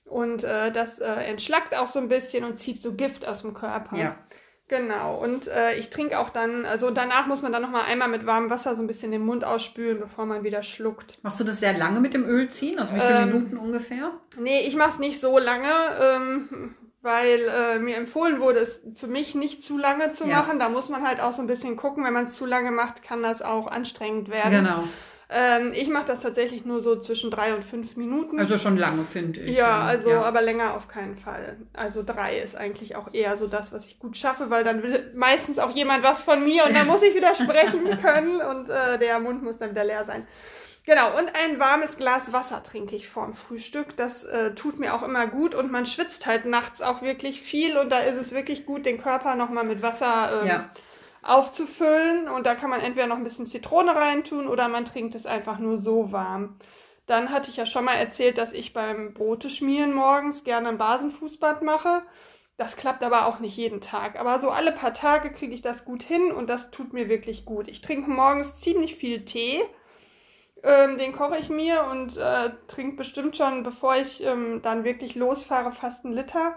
Und 0.06 0.44
äh, 0.44 0.72
das 0.72 1.00
äh, 1.00 1.06
entschlackt 1.06 1.78
auch 1.78 1.88
so 1.88 2.00
ein 2.00 2.10
bisschen 2.10 2.44
und 2.44 2.60
zieht 2.60 2.82
so 2.82 2.94
Gift 2.94 3.28
aus 3.28 3.42
dem 3.42 3.54
Körper. 3.54 3.98
Ja. 3.98 4.16
Genau. 4.70 5.18
Und 5.18 5.48
äh, 5.48 5.76
ich 5.76 5.90
trinke 5.90 6.18
auch 6.20 6.30
dann, 6.30 6.66
also 6.66 6.90
danach 6.90 7.28
muss 7.28 7.42
man 7.42 7.52
dann 7.52 7.62
nochmal 7.62 7.84
einmal 7.86 8.08
mit 8.08 8.26
warmem 8.26 8.50
Wasser 8.50 8.76
so 8.76 8.82
ein 8.82 8.88
bisschen 8.88 9.12
den 9.12 9.26
Mund 9.26 9.44
ausspülen, 9.44 10.00
bevor 10.00 10.26
man 10.26 10.44
wieder 10.44 10.64
schluckt. 10.64 11.22
Machst 11.22 11.40
du 11.40 11.44
das 11.44 11.60
sehr 11.60 11.78
lange 11.78 12.00
mit 12.00 12.14
dem 12.14 12.26
Öl 12.26 12.50
ziehen? 12.50 12.80
Also 12.80 12.96
wie 12.96 13.00
viele 13.00 13.20
ähm, 13.20 13.28
Minuten 13.28 13.58
ungefähr? 13.58 14.12
Nee, 14.38 14.62
ich 14.62 14.76
mache 14.76 14.92
es 14.92 15.00
nicht 15.00 15.20
so 15.20 15.38
lange. 15.38 15.70
Ähm, 16.02 16.76
weil 17.04 17.40
äh, 17.42 17.80
mir 17.80 17.98
empfohlen 17.98 18.40
wurde, 18.40 18.62
es 18.62 18.80
für 18.96 19.08
mich 19.08 19.36
nicht 19.36 19.62
zu 19.62 19.78
lange 19.78 20.14
zu 20.14 20.26
ja. 20.26 20.38
machen. 20.38 20.58
Da 20.58 20.70
muss 20.70 20.90
man 20.90 21.06
halt 21.06 21.22
auch 21.22 21.34
so 21.34 21.42
ein 21.42 21.48
bisschen 21.48 21.76
gucken. 21.76 22.04
Wenn 22.06 22.14
man 22.14 22.26
es 22.26 22.34
zu 22.34 22.46
lange 22.46 22.72
macht, 22.72 23.04
kann 23.04 23.22
das 23.22 23.42
auch 23.42 23.68
anstrengend 23.68 24.30
werden. 24.30 24.64
Genau. 24.64 24.84
Ähm, 25.30 25.72
ich 25.74 25.90
mache 25.90 26.06
das 26.06 26.22
tatsächlich 26.22 26.64
nur 26.64 26.80
so 26.80 26.98
zwischen 27.00 27.30
drei 27.30 27.54
und 27.54 27.66
fünf 27.66 27.98
Minuten. 27.98 28.40
Also 28.40 28.58
schon 28.58 28.78
lange, 28.78 29.04
finde 29.04 29.42
ich. 29.42 29.58
Ja, 29.58 29.82
also 29.82 30.12
ja. 30.12 30.22
aber 30.22 30.42
länger 30.42 30.76
auf 30.76 30.88
keinen 30.88 31.18
Fall. 31.18 31.58
Also 31.74 32.04
drei 32.04 32.38
ist 32.38 32.56
eigentlich 32.56 32.96
auch 32.96 33.14
eher 33.14 33.36
so 33.36 33.48
das, 33.48 33.74
was 33.74 33.86
ich 33.86 34.00
gut 34.00 34.16
schaffe, 34.16 34.50
weil 34.50 34.64
dann 34.64 34.82
will 34.82 35.12
meistens 35.14 35.60
auch 35.60 35.72
jemand 35.72 36.04
was 36.04 36.24
von 36.24 36.44
mir 36.44 36.66
und 36.66 36.76
dann 36.76 36.88
muss 36.88 37.02
ich 37.02 37.16
wieder 37.16 37.36
sprechen 37.36 38.00
können 38.02 38.42
und 38.42 38.70
äh, 38.70 38.98
der 39.00 39.20
Mund 39.20 39.44
muss 39.44 39.58
dann 39.58 39.72
wieder 39.72 39.84
leer 39.84 40.06
sein. 40.06 40.26
Genau, 40.86 41.18
und 41.18 41.32
ein 41.34 41.62
warmes 41.62 41.96
Glas 41.96 42.34
Wasser 42.34 42.62
trinke 42.62 42.96
ich 42.96 43.08
vorm 43.08 43.34
Frühstück. 43.34 43.96
Das 43.96 44.24
äh, 44.26 44.54
tut 44.54 44.80
mir 44.80 44.94
auch 44.94 45.04
immer 45.04 45.28
gut 45.28 45.56
und 45.56 45.72
man 45.72 45.86
schwitzt 45.86 46.26
halt 46.26 46.46
nachts 46.46 46.82
auch 46.82 47.02
wirklich 47.02 47.42
viel 47.42 47.78
und 47.78 47.90
da 47.90 48.00
ist 48.00 48.20
es 48.20 48.32
wirklich 48.32 48.66
gut, 48.66 48.86
den 48.86 49.02
Körper 49.02 49.36
nochmal 49.36 49.64
mit 49.64 49.82
Wasser 49.82 50.42
ähm, 50.42 50.48
ja. 50.48 50.70
aufzufüllen. 51.22 52.28
Und 52.28 52.46
da 52.46 52.56
kann 52.56 52.70
man 52.70 52.82
entweder 52.82 53.08
noch 53.08 53.16
ein 53.16 53.24
bisschen 53.24 53.46
Zitrone 53.46 53.96
reintun 53.96 54.48
oder 54.50 54.68
man 54.68 54.84
trinkt 54.84 55.16
es 55.16 55.26
einfach 55.26 55.58
nur 55.58 55.78
so 55.78 56.12
warm. 56.12 56.60
Dann 57.06 57.32
hatte 57.32 57.50
ich 57.50 57.56
ja 57.56 57.66
schon 57.66 57.86
mal 57.86 57.96
erzählt, 57.96 58.38
dass 58.38 58.52
ich 58.52 58.74
beim 58.74 59.14
Brote 59.14 59.50
schmieren 59.50 59.94
morgens 59.94 60.44
gerne 60.44 60.68
ein 60.68 60.78
Basenfußbad 60.78 61.62
mache. 61.62 62.02
Das 62.58 62.76
klappt 62.76 63.04
aber 63.04 63.26
auch 63.28 63.40
nicht 63.40 63.56
jeden 63.56 63.80
Tag. 63.80 64.20
Aber 64.20 64.42
so 64.42 64.50
alle 64.50 64.74
paar 64.74 64.94
Tage 64.94 65.32
kriege 65.32 65.56
ich 65.56 65.62
das 65.62 65.86
gut 65.86 66.04
hin 66.04 66.34
und 66.34 66.50
das 66.50 66.72
tut 66.72 66.92
mir 66.92 67.08
wirklich 67.08 67.46
gut. 67.46 67.70
Ich 67.70 67.82
trinke 67.82 68.10
morgens 68.10 68.60
ziemlich 68.60 68.96
viel 68.96 69.24
Tee 69.24 69.64
ähm, 70.64 70.98
den 70.98 71.14
koche 71.14 71.38
ich 71.38 71.50
mir 71.50 71.86
und 71.92 72.18
äh, 72.18 72.52
trinke 72.68 72.96
bestimmt 72.96 73.38
schon, 73.38 73.64
bevor 73.64 73.96
ich 73.96 74.24
ähm, 74.24 74.62
dann 74.62 74.84
wirklich 74.84 75.16
losfahre, 75.16 75.72
fast 75.72 76.06
einen 76.06 76.14
Liter. 76.14 76.56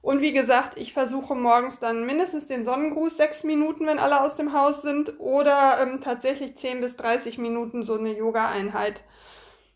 Und 0.00 0.20
wie 0.20 0.32
gesagt, 0.32 0.76
ich 0.78 0.92
versuche 0.92 1.34
morgens 1.34 1.78
dann 1.78 2.06
mindestens 2.06 2.46
den 2.46 2.64
Sonnengruß 2.64 3.16
sechs 3.16 3.44
Minuten, 3.44 3.86
wenn 3.86 4.00
alle 4.00 4.20
aus 4.22 4.34
dem 4.34 4.52
Haus 4.52 4.82
sind, 4.82 5.20
oder 5.20 5.78
ähm, 5.80 6.00
tatsächlich 6.00 6.56
zehn 6.56 6.80
bis 6.80 6.96
dreißig 6.96 7.38
Minuten 7.38 7.82
so 7.82 7.94
eine 7.94 8.16
Yoga-Einheit. 8.16 9.02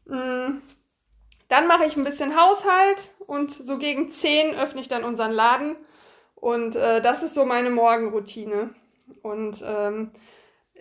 Mm, 0.07 0.63
dann 1.49 1.67
mache 1.69 1.85
ich 1.85 1.97
ein 1.97 2.05
bisschen 2.05 2.37
Haushalt 2.37 3.13
und 3.27 3.53
so 3.53 3.79
gegen 3.79 4.11
10 4.11 4.57
öffne 4.57 4.81
ich 4.81 4.89
dann 4.89 5.05
unseren 5.05 5.33
Laden. 5.33 5.77
Und 6.35 6.77
äh, 6.77 7.01
das 7.01 7.23
ist 7.23 7.35
so 7.35 7.45
meine 7.45 7.71
Morgenroutine. 7.71 8.71
Und 9.23 9.63
ähm, 9.65 10.11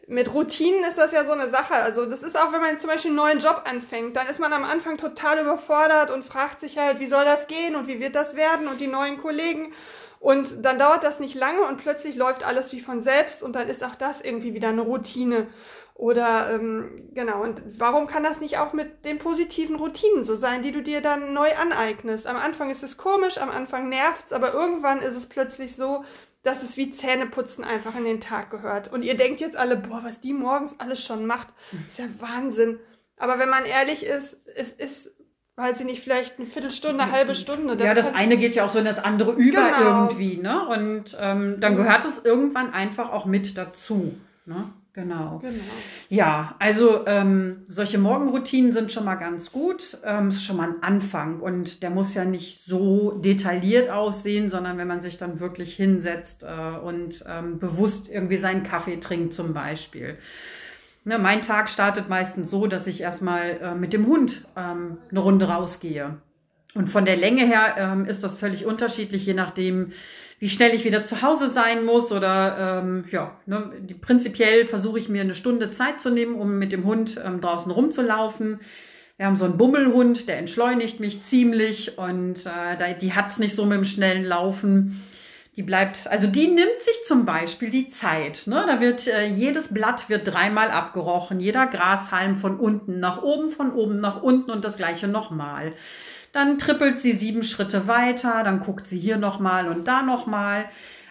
mit 0.07 0.33
Routinen 0.33 0.83
ist 0.83 0.97
das 0.97 1.11
ja 1.11 1.25
so 1.25 1.31
eine 1.31 1.49
Sache. 1.49 1.73
Also 1.75 2.05
das 2.05 2.21
ist 2.21 2.37
auch, 2.37 2.53
wenn 2.53 2.61
man 2.61 2.79
zum 2.79 2.89
Beispiel 2.89 3.09
einen 3.09 3.17
neuen 3.17 3.39
Job 3.39 3.63
anfängt, 3.65 4.15
dann 4.15 4.27
ist 4.27 4.39
man 4.39 4.53
am 4.53 4.63
Anfang 4.63 4.97
total 4.97 5.39
überfordert 5.39 6.11
und 6.11 6.23
fragt 6.23 6.61
sich 6.61 6.77
halt, 6.77 6.99
wie 6.99 7.07
soll 7.07 7.25
das 7.25 7.47
gehen 7.47 7.75
und 7.75 7.87
wie 7.87 7.99
wird 7.99 8.15
das 8.15 8.35
werden 8.35 8.67
und 8.67 8.79
die 8.79 8.87
neuen 8.87 9.17
Kollegen. 9.17 9.73
Und 10.19 10.65
dann 10.65 10.79
dauert 10.79 11.03
das 11.03 11.19
nicht 11.19 11.35
lange 11.35 11.61
und 11.61 11.77
plötzlich 11.77 12.15
läuft 12.15 12.45
alles 12.45 12.71
wie 12.71 12.79
von 12.79 13.01
selbst 13.01 13.43
und 13.43 13.53
dann 13.55 13.67
ist 13.67 13.83
auch 13.83 13.95
das 13.95 14.21
irgendwie 14.21 14.53
wieder 14.53 14.69
eine 14.69 14.81
Routine. 14.81 15.47
Oder 15.93 16.49
ähm, 16.51 17.09
genau, 17.13 17.41
und 17.41 17.61
warum 17.77 18.05
kann 18.05 18.23
das 18.23 18.41
nicht 18.41 18.57
auch 18.57 18.73
mit 18.73 19.05
den 19.05 19.17
positiven 19.17 19.77
Routinen 19.77 20.25
so 20.25 20.35
sein, 20.35 20.61
die 20.61 20.73
du 20.73 20.81
dir 20.83 21.01
dann 21.01 21.33
neu 21.33 21.47
aneignest? 21.55 22.27
Am 22.27 22.35
Anfang 22.35 22.69
ist 22.69 22.83
es 22.83 22.97
komisch, 22.97 23.37
am 23.37 23.49
Anfang 23.49 23.87
nervt's, 23.87 24.33
aber 24.33 24.53
irgendwann 24.53 25.01
ist 25.01 25.15
es 25.15 25.25
plötzlich 25.25 25.75
so, 25.75 26.03
dass 26.45 26.61
es 26.61 26.77
wie 26.77 26.91
Zähneputzen 26.91 27.63
einfach 27.63 27.95
in 27.97 28.05
den 28.05 28.21
Tag 28.21 28.51
gehört. 28.51 28.91
Und 28.93 29.03
ihr 29.03 29.17
denkt 29.17 29.39
jetzt 29.41 29.57
alle, 29.57 29.75
boah, 29.75 30.01
was 30.03 30.19
die 30.19 30.33
morgens 30.33 30.75
alles 30.77 31.03
schon 31.03 31.25
macht, 31.25 31.47
ist 31.87 31.97
ja 31.97 32.05
Wahnsinn. 32.19 32.79
Aber 33.17 33.39
wenn 33.39 33.49
man 33.49 33.65
ehrlich 33.65 34.05
ist, 34.05 34.37
es 34.55 34.71
ist, 34.71 35.09
weiß 35.55 35.79
ich 35.79 35.85
nicht, 35.85 36.03
vielleicht 36.03 36.37
eine 36.37 36.47
Viertelstunde, 36.47 37.01
eine 37.01 37.11
halbe 37.11 37.33
Stunde. 37.33 37.75
Das 37.75 37.87
ja, 37.87 37.93
das 37.93 38.13
eine 38.13 38.37
geht 38.37 38.55
ja 38.55 38.65
auch 38.65 38.69
so 38.69 38.77
in 38.77 38.85
das 38.85 38.99
andere 38.99 39.31
über 39.31 39.69
genau. 39.69 40.07
irgendwie, 40.07 40.37
ne? 40.37 40.67
Und 40.67 41.17
ähm, 41.19 41.59
dann 41.59 41.75
gehört 41.75 42.05
es 42.05 42.23
irgendwann 42.23 42.73
einfach 42.73 43.11
auch 43.11 43.25
mit 43.25 43.57
dazu. 43.57 44.15
Ne? 44.45 44.65
Genau. 44.95 45.39
genau. 45.39 45.59
Ja, 46.07 46.55
also 46.59 47.05
ähm, 47.05 47.65
solche 47.67 47.97
Morgenroutinen 47.97 48.71
sind 48.71 48.93
schon 48.93 49.03
mal 49.03 49.15
ganz 49.15 49.51
gut. 49.51 49.97
Ähm, 50.05 50.29
ist 50.29 50.45
schon 50.45 50.55
mal 50.55 50.69
ein 50.69 50.83
Anfang 50.83 51.41
und 51.41 51.83
der 51.83 51.89
muss 51.89 52.13
ja 52.13 52.23
nicht 52.23 52.63
so 52.63 53.11
detailliert 53.11 53.89
aussehen, 53.89 54.49
sondern 54.49 54.77
wenn 54.77 54.87
man 54.87 55.01
sich 55.01 55.17
dann 55.17 55.41
wirklich 55.41 55.75
hinsetzt 55.75 56.43
äh, 56.43 56.77
und 56.77 57.25
ähm, 57.27 57.59
bewusst 57.59 58.09
irgendwie 58.09 58.37
seinen 58.37 58.63
Kaffee 58.63 59.01
trinkt 59.01 59.33
zum 59.33 59.53
Beispiel. 59.53 60.17
Ne, 61.03 61.19
mein 61.19 61.41
Tag 61.41 61.69
startet 61.69 62.07
meistens 62.07 62.49
so, 62.49 62.65
dass 62.65 62.87
ich 62.87 63.01
erstmal 63.01 63.59
äh, 63.61 63.75
mit 63.75 63.91
dem 63.91 64.07
Hund 64.07 64.45
ähm, 64.55 64.99
eine 65.11 65.19
Runde 65.19 65.49
rausgehe. 65.49 66.19
Und 66.73 66.87
von 66.87 67.03
der 67.03 67.17
Länge 67.17 67.45
her 67.45 67.75
ähm, 67.77 68.05
ist 68.05 68.23
das 68.23 68.37
völlig 68.37 68.65
unterschiedlich, 68.65 69.25
je 69.25 69.33
nachdem, 69.33 69.91
wie 70.39 70.49
schnell 70.49 70.73
ich 70.73 70.83
wieder 70.83 71.03
zu 71.03 71.21
Hause 71.21 71.49
sein 71.49 71.85
muss 71.85 72.11
oder 72.11 72.81
ähm, 72.83 73.05
ja, 73.11 73.39
ne, 73.45 73.71
prinzipiell 74.01 74.65
versuche 74.65 74.99
ich 74.99 75.09
mir 75.09 75.21
eine 75.21 75.35
Stunde 75.35 75.71
Zeit 75.71 76.01
zu 76.01 76.09
nehmen, 76.09 76.35
um 76.35 76.59
mit 76.59 76.71
dem 76.71 76.83
Hund 76.83 77.19
ähm, 77.23 77.41
draußen 77.41 77.71
rumzulaufen. 77.71 78.59
Wir 79.17 79.27
haben 79.27 79.37
so 79.37 79.45
einen 79.45 79.57
Bummelhund, 79.57 80.27
der 80.27 80.37
entschleunigt 80.37 80.99
mich 80.99 81.21
ziemlich 81.21 81.97
und 81.97 82.45
äh, 82.45 82.97
die 82.99 83.13
hat's 83.13 83.39
nicht 83.39 83.55
so 83.55 83.65
mit 83.65 83.77
dem 83.77 83.85
schnellen 83.85 84.25
Laufen. 84.25 85.01
Die 85.55 85.63
bleibt, 85.63 86.07
also 86.07 86.27
die 86.27 86.47
nimmt 86.47 86.81
sich 86.81 87.03
zum 87.05 87.23
Beispiel 87.23 87.69
die 87.69 87.87
Zeit. 87.87 88.43
Ne? 88.47 88.65
Da 88.67 88.81
wird 88.81 89.07
äh, 89.07 89.25
jedes 89.25 89.69
Blatt 89.73 90.09
wird 90.09 90.27
dreimal 90.27 90.69
abgerochen, 90.69 91.39
jeder 91.39 91.65
Grashalm 91.65 92.35
von 92.35 92.59
unten 92.59 92.99
nach 92.99 93.23
oben, 93.23 93.47
von 93.47 93.71
oben 93.71 93.95
nach 93.95 94.21
unten 94.21 94.51
und 94.51 94.65
das 94.65 94.75
gleiche 94.75 95.07
nochmal. 95.07 95.71
Dann 96.35 96.57
trippelt 96.57 96.99
sie 96.99 97.13
sieben 97.13 97.43
Schritte 97.43 97.87
weiter, 97.87 98.43
dann 98.43 98.59
guckt 98.59 98.87
sie 98.87 98.99
hier 98.99 99.15
nochmal 99.15 99.69
und 99.69 99.87
da 99.87 100.01
nochmal. 100.01 100.65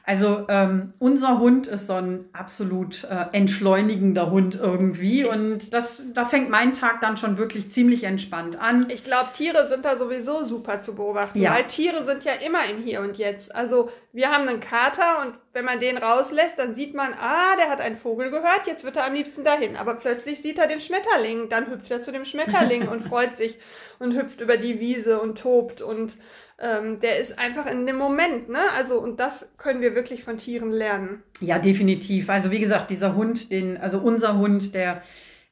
Also 0.06 0.44
ähm, 0.48 0.92
unser 0.98 1.38
Hund 1.38 1.66
ist 1.66 1.86
so 1.86 1.94
ein 1.94 2.26
absolut 2.34 3.04
äh, 3.04 3.24
entschleunigender 3.32 4.30
Hund 4.30 4.54
irgendwie 4.54 5.24
und 5.24 5.72
das, 5.72 6.02
da 6.12 6.26
fängt 6.26 6.50
mein 6.50 6.74
Tag 6.74 7.00
dann 7.00 7.16
schon 7.16 7.38
wirklich 7.38 7.72
ziemlich 7.72 8.04
entspannt 8.04 8.60
an. 8.60 8.84
Ich 8.90 9.02
glaube, 9.02 9.30
Tiere 9.32 9.66
sind 9.66 9.86
da 9.86 9.96
sowieso 9.96 10.44
super 10.44 10.82
zu 10.82 10.94
beobachten, 10.94 11.40
ja. 11.40 11.54
weil 11.54 11.64
Tiere 11.64 12.04
sind 12.04 12.22
ja 12.22 12.32
immer 12.46 12.66
im 12.70 12.82
Hier 12.82 13.00
und 13.00 13.16
Jetzt. 13.16 13.54
Also 13.54 13.88
wir 14.12 14.30
haben 14.30 14.46
einen 14.46 14.60
Kater 14.60 15.22
und 15.22 15.38
wenn 15.54 15.64
man 15.64 15.80
den 15.80 15.96
rauslässt, 15.96 16.58
dann 16.58 16.74
sieht 16.74 16.94
man, 16.94 17.14
ah, 17.14 17.56
der 17.56 17.70
hat 17.70 17.80
einen 17.80 17.96
Vogel 17.96 18.30
gehört, 18.30 18.66
jetzt 18.66 18.84
wird 18.84 18.96
er 18.96 19.06
am 19.06 19.14
liebsten 19.14 19.42
dahin. 19.42 19.76
Aber 19.76 19.94
plötzlich 19.94 20.42
sieht 20.42 20.58
er 20.58 20.66
den 20.66 20.80
Schmetterling, 20.80 21.48
dann 21.48 21.70
hüpft 21.70 21.90
er 21.90 22.02
zu 22.02 22.12
dem 22.12 22.26
Schmetterling 22.26 22.88
und 22.92 23.08
freut 23.08 23.38
sich 23.38 23.58
und 23.98 24.14
hüpft 24.14 24.42
über 24.42 24.58
die 24.58 24.80
Wiese 24.80 25.18
und 25.18 25.38
tobt 25.38 25.80
und 25.80 26.18
ähm, 26.58 27.00
der 27.00 27.18
ist 27.18 27.38
einfach 27.38 27.66
in 27.66 27.86
dem 27.86 27.96
Moment, 27.96 28.48
ne? 28.48 28.60
Also, 28.76 29.00
und 29.00 29.18
das 29.18 29.46
können 29.56 29.80
wir 29.80 29.94
wirklich 29.94 30.22
von 30.22 30.38
Tieren 30.38 30.70
lernen. 30.70 31.22
Ja, 31.40 31.58
definitiv. 31.58 32.30
Also, 32.30 32.50
wie 32.50 32.60
gesagt, 32.60 32.90
dieser 32.90 33.16
Hund, 33.16 33.50
den, 33.50 33.76
also 33.76 33.98
unser 33.98 34.38
Hund, 34.38 34.74
der 34.74 35.02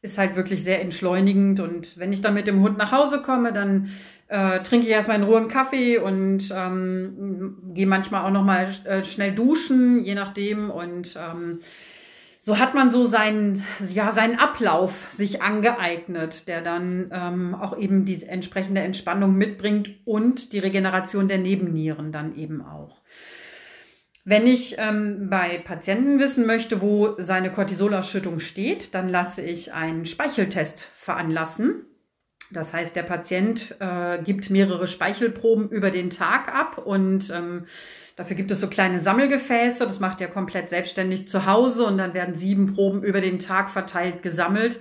ist 0.01 0.19
halt 0.19 0.37
wirklich 0.37 0.63
sehr 0.65 0.81
entschleunigend. 0.81 1.61
Und 1.61 1.99
wenn 1.99 2.13
ich 2.13 2.23
dann 2.23 2.35
mit 2.35 2.47
dem 2.47 2.61
Hund 2.61 2.79
nach 2.79 2.93
Hause 2.93 3.23
komme, 3.23 3.53
dann 3.53 3.91
äh, 4.29 4.61
trinke 4.63 4.87
ich 4.87 4.93
erstmal 4.93 5.17
in 5.19 5.25
Ruhe 5.25 5.39
einen 5.39 5.49
Kaffee 5.49 5.99
und 5.99 6.53
ähm, 6.55 7.59
gehe 7.75 7.87
manchmal 7.87 8.25
auch 8.25 8.31
nochmal 8.31 8.69
äh, 8.85 9.05
schnell 9.05 9.33
duschen, 9.33 10.05
je 10.05 10.15
nachdem. 10.15 10.71
Und 10.71 11.17
ähm, 11.17 11.61
so 12.45 12.59
hat 12.59 12.75
man 12.75 12.91
so 12.91 13.07
seinen, 13.07 13.65
ja, 13.95 14.11
seinen 14.11 14.37
Ablauf 14.37 15.07
sich 15.11 15.43
angeeignet, 15.43 16.49
der 16.49 16.61
dann 16.61 17.09
ähm, 17.13 17.55
auch 17.55 17.79
eben 17.79 18.05
die 18.05 18.21
entsprechende 18.25 18.81
Entspannung 18.81 19.37
mitbringt 19.37 19.91
und 20.05 20.53
die 20.53 20.59
Regeneration 20.59 21.29
der 21.29 21.39
Nebennieren 21.39 22.11
dann 22.11 22.35
eben 22.35 22.61
auch. 22.61 23.01
Wenn 24.25 24.49
ich 24.49 24.75
ähm, 24.79 25.31
bei 25.31 25.59
Patienten 25.59 26.19
wissen 26.19 26.45
möchte, 26.45 26.83
wo 26.83 27.15
seine 27.17 27.53
Cortisolausschüttung 27.53 28.41
steht, 28.41 28.93
dann 28.93 29.09
lasse 29.09 29.43
ich 29.43 29.73
einen 29.73 30.05
Speicheltest 30.05 30.83
veranlassen. 30.97 31.87
Das 32.51 32.75
heißt, 32.75 32.97
der 32.97 33.05
Patient 33.05 33.77
äh, 33.79 34.21
gibt 34.21 34.51
mehrere 34.51 34.89
Speichelproben 34.89 35.69
über 35.71 35.93
den 35.93 36.11
Tag 36.11 36.53
ab 36.53 36.79
und 36.79 37.31
ähm, 37.31 37.67
Dafür 38.17 38.37
gibt 38.37 38.51
es 38.51 38.61
so 38.61 38.69
kleine 38.69 39.01
Sammelgefäße, 39.01 39.87
das 39.87 40.01
macht 40.01 40.21
er 40.21 40.29
komplett 40.29 40.69
selbstständig 40.69 41.29
zu 41.29 41.47
Hause 41.47 41.85
und 41.85 41.97
dann 41.99 42.13
werden 42.15 42.35
sieben 42.35 42.75
Proben 42.75 43.03
über 43.03 43.21
den 43.21 43.39
Tag 43.39 43.71
verteilt 43.71 44.23
gesammelt, 44.23 44.79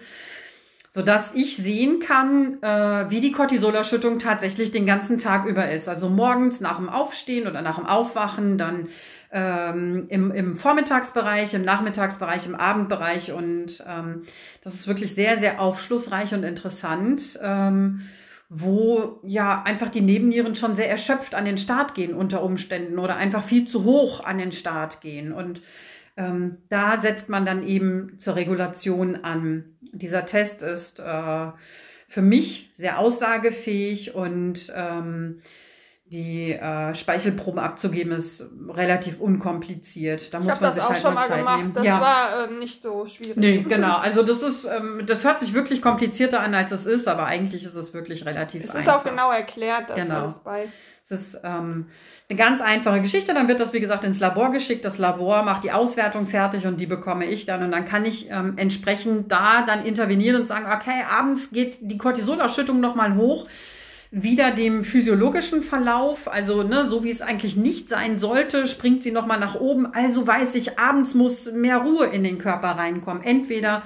sodass 0.89 1.33
ich 1.33 1.55
sehen 1.55 2.01
kann, 2.01 2.61
äh, 2.61 3.09
wie 3.09 3.21
die 3.21 3.31
Cortisolausschüttung 3.31 4.19
tatsächlich 4.19 4.71
den 4.71 4.85
ganzen 4.85 5.17
Tag 5.17 5.45
über 5.45 5.71
ist. 5.71 5.87
Also 5.87 6.09
morgens 6.09 6.59
nach 6.59 6.75
dem 6.75 6.89
Aufstehen 6.89 7.47
oder 7.47 7.61
nach 7.61 7.77
dem 7.77 7.85
Aufwachen, 7.85 8.57
dann 8.57 8.89
ähm, 9.31 10.07
im, 10.09 10.31
im 10.31 10.57
Vormittagsbereich, 10.57 11.53
im 11.53 11.63
Nachmittagsbereich, 11.63 12.45
im 12.45 12.55
Abendbereich 12.55 13.31
und 13.31 13.81
ähm, 13.87 14.23
das 14.61 14.73
ist 14.73 14.89
wirklich 14.89 15.15
sehr, 15.15 15.37
sehr 15.37 15.61
aufschlussreich 15.61 16.33
und 16.33 16.43
interessant. 16.43 17.39
Ähm, 17.41 18.01
wo 18.53 19.21
ja 19.23 19.63
einfach 19.63 19.87
die 19.87 20.01
Nebennieren 20.01 20.55
schon 20.55 20.75
sehr 20.75 20.89
erschöpft 20.89 21.35
an 21.35 21.45
den 21.45 21.57
Start 21.57 21.95
gehen 21.95 22.13
unter 22.13 22.43
Umständen 22.43 22.99
oder 22.99 23.15
einfach 23.15 23.45
viel 23.45 23.65
zu 23.65 23.85
hoch 23.85 24.25
an 24.25 24.39
den 24.39 24.51
Start 24.51 24.99
gehen. 24.99 25.31
Und 25.31 25.61
ähm, 26.17 26.57
da 26.67 26.99
setzt 26.99 27.29
man 27.29 27.45
dann 27.45 27.65
eben 27.65 28.19
zur 28.19 28.35
Regulation 28.35 29.23
an. 29.23 29.77
Dieser 29.93 30.25
Test 30.25 30.63
ist 30.63 30.99
äh, 30.99 31.47
für 32.09 32.21
mich 32.21 32.71
sehr 32.73 32.99
aussagefähig 32.99 34.15
und 34.15 34.69
ähm, 34.75 35.39
die 36.11 36.51
äh, 36.51 36.93
Speichelproben 36.93 37.57
abzugeben, 37.57 38.11
ist 38.11 38.43
relativ 38.67 39.21
unkompliziert. 39.21 40.33
Da 40.33 40.39
ich 40.39 40.43
muss 40.43 40.53
man 40.55 40.61
das 40.61 40.75
sich 40.75 40.83
auch 40.83 40.89
halt 40.89 41.01
schon 41.01 41.13
mal 41.13 41.25
Zeit 41.25 41.37
gemacht. 41.37 41.57
Nehmen. 41.59 41.73
Das 41.73 41.85
ja. 41.85 42.01
war 42.01 42.49
ähm, 42.49 42.59
nicht 42.59 42.83
so 42.83 43.05
schwierig. 43.05 43.37
Nee, 43.37 43.65
genau. 43.67 43.95
Also 43.95 44.21
das 44.21 44.41
ist, 44.41 44.65
ähm, 44.65 45.03
das 45.07 45.23
hört 45.23 45.39
sich 45.39 45.53
wirklich 45.53 45.81
komplizierter 45.81 46.41
an, 46.41 46.53
als 46.53 46.73
es 46.73 46.85
ist, 46.85 47.07
aber 47.07 47.27
eigentlich 47.27 47.63
ist 47.63 47.75
es 47.75 47.93
wirklich 47.93 48.25
relativ 48.25 48.61
es 48.65 48.75
einfach. 48.75 48.81
Es 48.81 48.87
ist 48.87 48.93
auch 48.93 49.03
genau 49.09 49.31
erklärt, 49.31 49.89
das 49.89 49.95
genau. 49.95 50.23
alles 50.23 50.39
bei. 50.39 50.67
Es 51.01 51.11
ist 51.11 51.39
ähm, 51.45 51.87
eine 52.29 52.37
ganz 52.37 52.59
einfache 52.59 52.99
Geschichte. 52.99 53.33
Dann 53.33 53.47
wird 53.47 53.61
das, 53.61 53.71
wie 53.71 53.79
gesagt, 53.79 54.03
ins 54.03 54.19
Labor 54.19 54.51
geschickt. 54.51 54.83
Das 54.83 54.97
Labor 54.97 55.43
macht 55.43 55.63
die 55.63 55.71
Auswertung 55.71 56.27
fertig 56.27 56.67
und 56.67 56.75
die 56.75 56.87
bekomme 56.87 57.25
ich 57.25 57.45
dann. 57.45 57.63
Und 57.63 57.71
dann 57.71 57.85
kann 57.85 58.03
ich 58.03 58.29
ähm, 58.29 58.55
entsprechend 58.57 59.31
da 59.31 59.61
dann 59.65 59.85
intervenieren 59.85 60.41
und 60.41 60.47
sagen, 60.47 60.65
okay, 60.65 61.05
abends 61.09 61.51
geht 61.51 61.77
die 61.79 61.97
Cortisolausschüttung 61.97 62.81
nochmal 62.81 63.15
hoch 63.15 63.47
wieder 64.11 64.51
dem 64.51 64.83
physiologischen 64.83 65.63
Verlauf, 65.63 66.29
also 66.29 66.63
ne, 66.63 66.85
so 66.85 67.05
wie 67.05 67.09
es 67.09 67.21
eigentlich 67.21 67.55
nicht 67.55 67.87
sein 67.87 68.17
sollte, 68.17 68.67
springt 68.67 69.03
sie 69.03 69.11
nochmal 69.11 69.39
nach 69.39 69.55
oben. 69.55 69.93
Also 69.93 70.27
weiß 70.27 70.55
ich, 70.55 70.77
abends 70.77 71.13
muss 71.13 71.45
mehr 71.45 71.77
Ruhe 71.77 72.07
in 72.07 72.25
den 72.25 72.37
Körper 72.37 72.71
reinkommen. 72.71 73.23
Entweder 73.23 73.83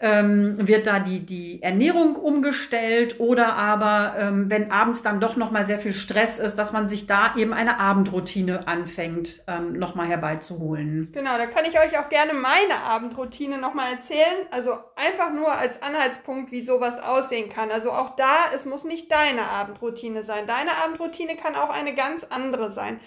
ähm, 0.00 0.66
wird 0.66 0.86
da 0.86 0.98
die, 0.98 1.20
die 1.20 1.62
Ernährung 1.62 2.16
umgestellt 2.16 3.20
oder 3.20 3.54
aber, 3.54 4.14
ähm, 4.18 4.50
wenn 4.50 4.70
abends 4.70 5.02
dann 5.02 5.20
doch 5.20 5.36
nochmal 5.36 5.66
sehr 5.66 5.78
viel 5.78 5.94
Stress 5.94 6.38
ist, 6.38 6.56
dass 6.56 6.72
man 6.72 6.88
sich 6.88 7.06
da 7.06 7.34
eben 7.36 7.52
eine 7.52 7.80
Abendroutine 7.80 8.66
anfängt, 8.66 9.42
ähm, 9.46 9.72
nochmal 9.74 10.06
herbeizuholen. 10.06 11.10
Genau, 11.12 11.36
da 11.38 11.46
kann 11.46 11.64
ich 11.64 11.78
euch 11.78 11.98
auch 11.98 12.08
gerne 12.08 12.32
meine 12.34 12.82
Abendroutine 12.84 13.58
nochmal 13.58 13.92
erzählen. 13.92 14.46
Also 14.50 14.72
einfach 14.96 15.32
nur 15.32 15.52
als 15.52 15.82
Anhaltspunkt, 15.82 16.52
wie 16.52 16.62
sowas 16.62 17.02
aussehen 17.02 17.50
kann. 17.50 17.70
Also 17.70 17.90
auch 17.90 18.16
da, 18.16 18.52
es 18.54 18.64
muss 18.64 18.84
nicht 18.84 19.10
deine 19.12 19.42
Abendroutine 19.42 20.24
sein. 20.24 20.46
Deine 20.46 20.72
Abendroutine 20.84 21.36
kann 21.36 21.54
auch 21.54 21.70
eine 21.70 21.94
ganz 21.94 22.24
andere 22.24 22.72
sein 22.72 23.00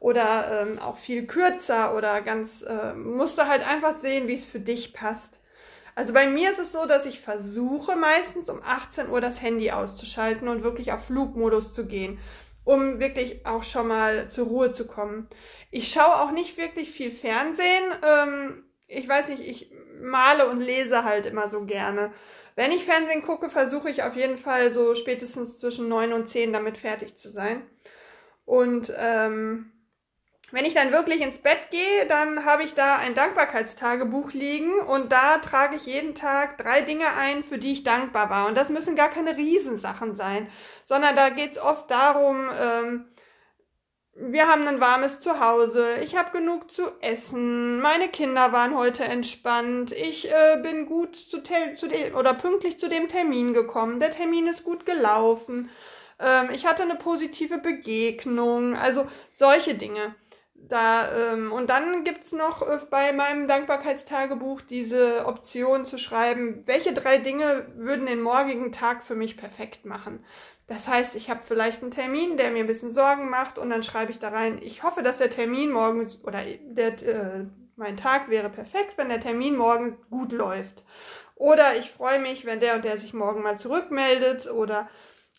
oder 0.00 0.62
ähm, 0.62 0.78
auch 0.78 0.96
viel 0.96 1.26
kürzer 1.26 1.96
oder 1.96 2.20
ganz, 2.20 2.62
äh, 2.62 2.94
musst 2.94 3.38
du 3.38 3.48
halt 3.48 3.68
einfach 3.68 3.98
sehen, 3.98 4.28
wie 4.28 4.34
es 4.34 4.44
für 4.44 4.60
dich 4.60 4.92
passt. 4.92 5.37
Also 5.98 6.12
bei 6.12 6.28
mir 6.28 6.52
ist 6.52 6.60
es 6.60 6.70
so, 6.70 6.86
dass 6.86 7.06
ich 7.06 7.18
versuche 7.18 7.96
meistens 7.96 8.48
um 8.48 8.62
18 8.62 9.10
Uhr 9.10 9.20
das 9.20 9.42
Handy 9.42 9.72
auszuschalten 9.72 10.46
und 10.46 10.62
wirklich 10.62 10.92
auf 10.92 11.06
Flugmodus 11.06 11.74
zu 11.74 11.86
gehen, 11.86 12.20
um 12.62 13.00
wirklich 13.00 13.44
auch 13.44 13.64
schon 13.64 13.88
mal 13.88 14.30
zur 14.30 14.46
Ruhe 14.46 14.70
zu 14.70 14.86
kommen. 14.86 15.28
Ich 15.72 15.90
schaue 15.90 16.20
auch 16.20 16.30
nicht 16.30 16.56
wirklich 16.56 16.92
viel 16.92 17.10
Fernsehen. 17.10 17.82
Ähm, 18.06 18.64
ich 18.86 19.08
weiß 19.08 19.26
nicht, 19.26 19.40
ich 19.40 19.72
male 20.00 20.48
und 20.48 20.60
lese 20.60 21.02
halt 21.02 21.26
immer 21.26 21.50
so 21.50 21.64
gerne. 21.64 22.12
Wenn 22.54 22.70
ich 22.70 22.84
Fernsehen 22.84 23.22
gucke, 23.22 23.50
versuche 23.50 23.90
ich 23.90 24.04
auf 24.04 24.14
jeden 24.14 24.38
Fall 24.38 24.72
so 24.72 24.94
spätestens 24.94 25.58
zwischen 25.58 25.88
neun 25.88 26.12
und 26.12 26.28
zehn 26.28 26.52
damit 26.52 26.78
fertig 26.78 27.16
zu 27.16 27.28
sein. 27.28 27.66
Und 28.44 28.92
ähm, 28.96 29.72
wenn 30.50 30.64
ich 30.64 30.74
dann 30.74 30.92
wirklich 30.92 31.20
ins 31.20 31.38
Bett 31.38 31.70
gehe, 31.70 32.06
dann 32.08 32.44
habe 32.44 32.62
ich 32.62 32.74
da 32.74 32.96
ein 32.96 33.14
Dankbarkeitstagebuch 33.14 34.32
liegen 34.32 34.78
und 34.80 35.12
da 35.12 35.38
trage 35.38 35.76
ich 35.76 35.84
jeden 35.84 36.14
Tag 36.14 36.56
drei 36.56 36.80
Dinge 36.80 37.06
ein, 37.18 37.44
für 37.44 37.58
die 37.58 37.72
ich 37.72 37.84
dankbar 37.84 38.30
war. 38.30 38.48
Und 38.48 38.56
das 38.56 38.70
müssen 38.70 38.96
gar 38.96 39.10
keine 39.10 39.36
Riesensachen 39.36 40.14
sein, 40.14 40.50
sondern 40.84 41.16
da 41.16 41.28
geht 41.28 41.52
es 41.52 41.58
oft 41.58 41.90
darum, 41.90 42.48
ähm, 42.60 43.04
wir 44.20 44.48
haben 44.48 44.66
ein 44.66 44.80
warmes 44.80 45.20
Zuhause, 45.20 45.98
ich 46.02 46.16
habe 46.16 46.32
genug 46.32 46.72
zu 46.72 46.82
essen, 47.00 47.80
meine 47.80 48.08
Kinder 48.08 48.52
waren 48.52 48.76
heute 48.76 49.04
entspannt, 49.04 49.92
ich 49.92 50.28
äh, 50.32 50.58
bin 50.60 50.86
gut 50.86 51.14
zu, 51.14 51.40
zu 51.42 51.86
oder 52.16 52.34
pünktlich 52.34 52.80
zu 52.80 52.88
dem 52.88 53.08
Termin 53.08 53.54
gekommen, 53.54 54.00
der 54.00 54.10
Termin 54.10 54.48
ist 54.48 54.64
gut 54.64 54.84
gelaufen, 54.86 55.70
ähm, 56.18 56.50
ich 56.52 56.66
hatte 56.66 56.82
eine 56.82 56.96
positive 56.96 57.58
Begegnung, 57.58 58.74
also 58.74 59.06
solche 59.30 59.74
Dinge. 59.74 60.16
Da, 60.60 61.32
ähm, 61.32 61.52
und 61.52 61.70
dann 61.70 62.04
gibt's 62.04 62.32
noch 62.32 62.62
äh, 62.62 62.78
bei 62.90 63.12
meinem 63.12 63.46
Dankbarkeitstagebuch 63.48 64.60
diese 64.60 65.24
Option 65.24 65.86
zu 65.86 65.98
schreiben, 65.98 66.62
welche 66.66 66.92
drei 66.92 67.18
Dinge 67.18 67.66
würden 67.76 68.06
den 68.06 68.20
morgigen 68.20 68.70
Tag 68.72 69.02
für 69.02 69.14
mich 69.14 69.36
perfekt 69.36 69.86
machen. 69.86 70.24
Das 70.66 70.86
heißt, 70.86 71.14
ich 71.14 71.30
habe 71.30 71.40
vielleicht 71.44 71.80
einen 71.80 71.90
Termin, 71.90 72.36
der 72.36 72.50
mir 72.50 72.60
ein 72.60 72.66
bisschen 72.66 72.92
Sorgen 72.92 73.30
macht 73.30 73.56
und 73.56 73.70
dann 73.70 73.82
schreibe 73.82 74.10
ich 74.10 74.18
da 74.18 74.28
rein, 74.28 74.60
ich 74.62 74.82
hoffe, 74.82 75.02
dass 75.02 75.16
der 75.16 75.30
Termin 75.30 75.72
morgen 75.72 76.12
oder 76.22 76.40
der, 76.60 77.02
äh, 77.02 77.46
mein 77.76 77.96
Tag 77.96 78.28
wäre 78.28 78.50
perfekt, 78.50 78.94
wenn 78.96 79.08
der 79.08 79.20
Termin 79.20 79.56
morgen 79.56 79.96
gut 80.10 80.32
läuft. 80.32 80.84
Oder 81.36 81.76
ich 81.76 81.90
freue 81.90 82.18
mich, 82.18 82.44
wenn 82.44 82.60
der 82.60 82.74
und 82.74 82.84
der 82.84 82.98
sich 82.98 83.14
morgen 83.14 83.42
mal 83.42 83.58
zurückmeldet 83.58 84.50
oder 84.50 84.88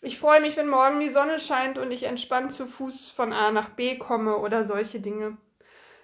ich 0.02 0.18
freue 0.18 0.40
mich, 0.40 0.56
wenn 0.56 0.68
morgen 0.68 1.00
die 1.00 1.10
Sonne 1.10 1.38
scheint 1.38 1.76
und 1.76 1.90
ich 1.90 2.04
entspannt 2.04 2.52
zu 2.52 2.66
Fuß 2.66 3.10
von 3.10 3.32
A 3.32 3.50
nach 3.50 3.70
B 3.70 3.96
komme 3.98 4.38
oder 4.38 4.64
solche 4.64 5.00
Dinge. 5.00 5.36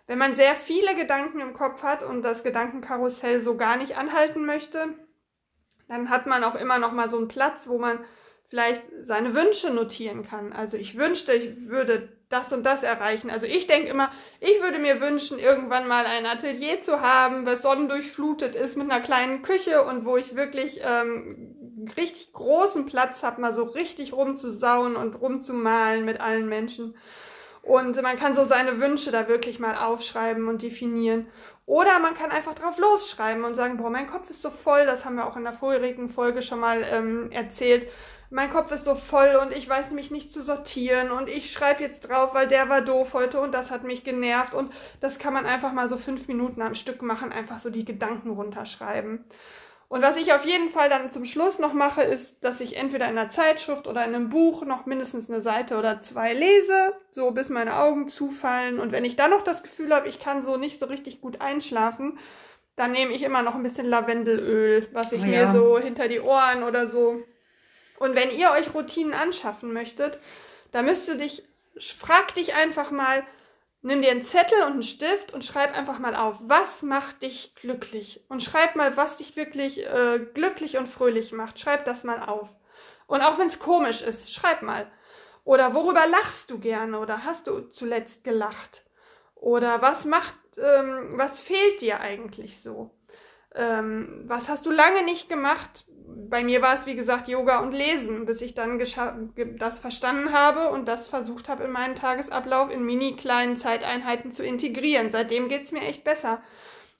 Wenn 0.07 0.19
man 0.19 0.35
sehr 0.35 0.55
viele 0.55 0.95
Gedanken 0.95 1.41
im 1.41 1.53
Kopf 1.53 1.83
hat 1.83 2.03
und 2.03 2.23
das 2.23 2.43
Gedankenkarussell 2.43 3.41
so 3.41 3.57
gar 3.57 3.77
nicht 3.77 3.97
anhalten 3.97 4.45
möchte, 4.45 4.79
dann 5.89 6.11
hat 6.11 6.27
man 6.27 6.45
auch 6.45 6.55
immer 6.55 6.79
noch 6.79 6.93
mal 6.93 7.09
so 7.09 7.17
einen 7.17 7.29
Platz, 7.29 7.69
wo 7.69 7.79
man 7.79 8.05
vielleicht 8.49 8.83
seine 9.01 9.35
Wünsche 9.35 9.71
notieren 9.71 10.25
kann. 10.25 10.53
Also 10.53 10.77
ich 10.77 10.97
wünschte, 10.97 11.33
ich 11.33 11.69
würde 11.69 12.17
das 12.29 12.53
und 12.53 12.65
das 12.65 12.83
erreichen. 12.83 13.31
Also 13.31 13.47
ich 13.47 13.67
denke 13.67 13.89
immer, 13.89 14.13
ich 14.41 14.63
würde 14.63 14.79
mir 14.79 15.01
wünschen, 15.01 15.39
irgendwann 15.39 15.89
mal 15.89 16.05
ein 16.07 16.27
Atelier 16.27 16.81
zu 16.81 17.01
haben, 17.01 17.47
was 17.47 17.63
sonnendurchflutet 17.63 18.55
ist 18.55 18.77
mit 18.77 18.91
einer 18.91 19.03
kleinen 19.03 19.43
Küche 19.43 19.83
und 19.85 20.05
wo 20.05 20.17
ich 20.17 20.37
wirklich 20.37 20.81
ähm, 20.85 21.56
richtig 21.97 22.33
großen 22.33 22.87
Platz 22.87 23.23
habe, 23.23 23.41
mal 23.41 23.55
so 23.55 23.65
richtig 23.65 24.13
rumzusauen 24.13 24.97
und 24.97 25.15
rumzumalen 25.15 26.05
mit 26.05 26.21
allen 26.21 26.49
Menschen. 26.49 26.95
Und 27.63 28.01
man 28.01 28.17
kann 28.17 28.37
so 28.37 28.45
seine 28.45 28.81
Wünsche 28.81 29.11
da 29.11 29.27
wirklich 29.27 29.59
mal 29.59 29.75
aufschreiben 29.75 30.47
und 30.47 30.63
definieren. 30.63 31.27
Oder 31.67 31.99
man 31.99 32.15
kann 32.15 32.31
einfach 32.31 32.55
drauf 32.55 32.79
losschreiben 32.79 33.45
und 33.45 33.57
sagen, 33.57 33.77
boah, 33.77 33.91
mein 33.91 34.07
Kopf 34.07 34.31
ist 34.31 34.41
so 34.41 34.51
voll, 34.51 34.87
das 34.87 35.05
haben 35.05 35.17
wir 35.17 35.27
auch 35.27 35.37
in 35.37 35.43
der 35.43 35.53
vorherigen 35.53 36.09
Folge 36.09 36.43
schon 36.43 36.61
mal 36.61 36.79
ähm, 36.93 37.33
erzählt. 37.33 37.89
Mein 38.31 38.51
Kopf 38.51 38.71
ist 38.71 38.85
so 38.85 38.95
voll 38.95 39.37
und 39.41 39.53
ich 39.53 39.69
weiß 39.69 39.91
mich 39.91 40.13
nicht 40.13 40.33
zu 40.33 40.43
sortieren 40.43 41.11
und 41.11 41.29
ich 41.29 41.53
schreibe 41.53 41.83
jetzt 41.83 42.09
drauf, 42.09 42.35
weil 42.35 42.47
der 42.47 42.69
war 42.69 42.83
doof 42.83 43.15
heute 43.15 43.41
und 43.41 43.53
das 43.53 43.71
hat 43.73 43.83
mich 43.83 44.05
genervt 44.05 44.55
und 44.55 44.73
das 45.01 45.19
kann 45.19 45.33
man 45.33 45.47
einfach 45.47 45.73
mal 45.73 45.89
so 45.89 45.97
fünf 45.97 46.29
Minuten 46.29 46.63
am 46.63 46.77
Stück 46.77 47.03
machen, 47.03 47.33
einfach 47.33 47.59
so 47.59 47.71
die 47.71 47.85
Gedanken 47.85 48.31
runterschreiben. 48.31 49.25
Und 49.89 50.03
was 50.03 50.17
ich 50.17 50.33
auf 50.33 50.45
jeden 50.45 50.69
Fall 50.69 50.89
dann 50.89 51.13
zum 51.13 51.25
Schluss 51.25 51.61
noch 51.61 51.73
mache, 51.73 52.03
ist, 52.03 52.35
dass 52.41 52.61
ich 52.61 52.77
entweder 52.77 53.05
in 53.09 53.17
einer 53.17 53.31
Zeitschrift 53.31 53.87
oder 53.87 54.05
in 54.05 54.15
einem 54.15 54.31
Buch 54.31 54.65
noch 54.65 54.85
mindestens 54.85 55.31
eine 55.31 55.41
Seite 55.41 55.79
oder 55.79 56.01
zwei 56.01 56.35
lese, 56.35 56.97
so 57.13 57.31
bis 57.31 57.51
meine 57.51 57.77
Augen 57.77 58.09
zufallen. 58.09 58.81
Und 58.81 58.91
wenn 58.91 59.05
ich 59.05 59.15
dann 59.15 59.31
noch 59.31 59.43
das 59.43 59.63
Gefühl 59.63 59.95
habe, 59.95 60.09
ich 60.09 60.19
kann 60.19 60.45
so 60.45 60.57
nicht 60.57 60.81
so 60.81 60.87
richtig 60.87 61.21
gut 61.21 61.41
einschlafen, 61.41 62.19
dann 62.75 62.91
nehme 62.93 63.13
ich 63.13 63.23
immer 63.23 63.43
noch 63.43 63.55
ein 63.55 63.63
bisschen 63.63 63.87
Lavendelöl, 63.87 64.89
was 64.93 65.13
ich 65.13 65.23
oh 65.23 65.25
ja. 65.25 65.47
mir 65.47 65.53
so 65.53 65.79
hinter 65.79 66.09
die 66.09 66.21
Ohren 66.21 66.65
oder 66.65 66.89
so. 66.89 67.23
Und 67.99 68.17
wenn 68.17 68.31
ihr 68.31 68.51
euch 68.51 68.75
Routinen 68.75 69.15
anschaffen 69.15 69.73
möchtet, 69.73 70.19
dann 70.73 70.85
müsst 70.85 71.09
ihr 71.09 71.15
dich, 71.15 71.45
frag 71.97 72.35
dich 72.35 72.55
einfach 72.55 72.91
mal, 72.91 73.25
Nimm 73.87 74.03
dir 74.03 74.11
einen 74.11 74.25
Zettel 74.25 74.63
und 74.63 74.73
einen 74.73 74.83
Stift 74.83 75.33
und 75.33 75.45
schreib 75.45 75.79
einfach 75.79 76.01
mal 76.01 76.17
auf, 76.17 76.39
was 76.41 76.83
macht 76.83 77.23
dich 77.23 77.55
glücklich? 77.55 78.21
Und 78.29 78.43
schreib 78.43 78.75
mal, 78.75 78.97
was 78.97 79.19
dich 79.19 79.37
wirklich 79.37 79.87
äh, 79.87 80.19
glücklich 80.35 80.77
und 80.77 80.89
fröhlich 80.89 81.31
macht. 81.31 81.61
Schreib 81.61 81.85
das 81.85 82.03
mal 82.03 82.19
auf. 82.19 82.49
Und 83.07 83.23
auch 83.23 83.39
wenn 83.39 83.47
es 83.47 83.61
komisch 83.61 84.03
ist, 84.03 84.33
schreib 84.35 84.63
mal. 84.63 84.91
Oder 85.45 85.73
worüber 85.73 86.05
lachst 86.09 86.51
du 86.51 86.59
gerne? 86.59 86.99
Oder 86.99 87.23
hast 87.23 87.47
du 87.47 87.61
zuletzt 87.61 88.25
gelacht? 88.25 88.83
Oder 89.37 89.81
was 89.83 90.05
macht, 90.05 90.35
ähm, 90.59 91.13
was 91.17 91.39
fehlt 91.39 91.81
dir 91.81 92.01
eigentlich 92.01 92.61
so? 92.61 92.91
Ähm, 93.57 94.25
was 94.27 94.49
hast 94.49 94.67
du 94.67 94.71
lange 94.71 95.05
nicht 95.05 95.29
gemacht? 95.29 95.87
bei 96.29 96.43
mir 96.43 96.63
war 96.63 96.75
es, 96.75 96.87
wie 96.87 96.95
gesagt, 96.95 97.29
Yoga 97.29 97.61
und 97.61 97.73
Lesen, 97.73 98.27
bis 98.27 98.41
ich 98.41 98.55
dann 98.55 98.81
das 99.59 99.79
verstanden 99.79 100.33
habe 100.33 100.71
und 100.71 100.87
das 100.87 101.09
versucht 101.09 101.49
habe, 101.49 101.65
in 101.65 101.73
meinen 101.73 101.97
Tagesablauf 101.97 102.73
in 102.73 102.85
mini 102.85 103.17
kleinen 103.17 103.57
Zeiteinheiten 103.57 104.33
zu 104.33 104.43
integrieren. 104.43 105.11
Seitdem 105.11 105.49
geht 105.49 105.65
es 105.65 105.73
mir 105.73 105.83
echt 105.83 106.05
besser. 106.05 106.43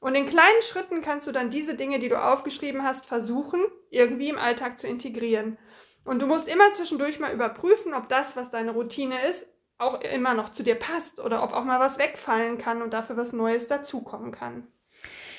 Und 0.01 0.15
in 0.15 0.27
kleinen 0.27 0.63
Schritten 0.63 1.03
kannst 1.03 1.27
du 1.27 1.33
dann 1.33 1.51
diese 1.51 1.75
Dinge, 1.75 1.99
die 1.99 2.09
du 2.09 2.23
aufgeschrieben 2.23 2.83
hast, 2.83 3.07
versuchen, 3.07 3.65
irgendwie 3.91 4.29
im 4.29 4.39
Alltag 4.39 4.79
zu 4.79 4.87
integrieren. 4.87 5.59
Und 6.05 6.21
du 6.23 6.27
musst 6.27 6.49
immer 6.49 6.73
zwischendurch 6.75 7.19
mal 7.19 7.33
überprüfen, 7.33 7.95
ob 7.95 8.09
das, 8.09 8.37
was 8.37 8.51
deine 8.51 8.73
Routine 8.73 9.17
ist, 9.29 9.47
auch 9.79 10.01
immer 10.01 10.35
noch 10.35 10.51
zu 10.51 10.63
dir 10.63 10.77
passt 10.77 11.19
oder 11.19 11.43
ob 11.43 11.53
auch 11.53 11.65
mal 11.65 11.81
was 11.81 11.99
wegfallen 11.99 12.59
kann 12.59 12.83
und 12.83 12.93
dafür 12.93 13.17
was 13.17 13.33
Neues 13.33 13.67
dazukommen 13.67 14.31
kann. 14.31 14.69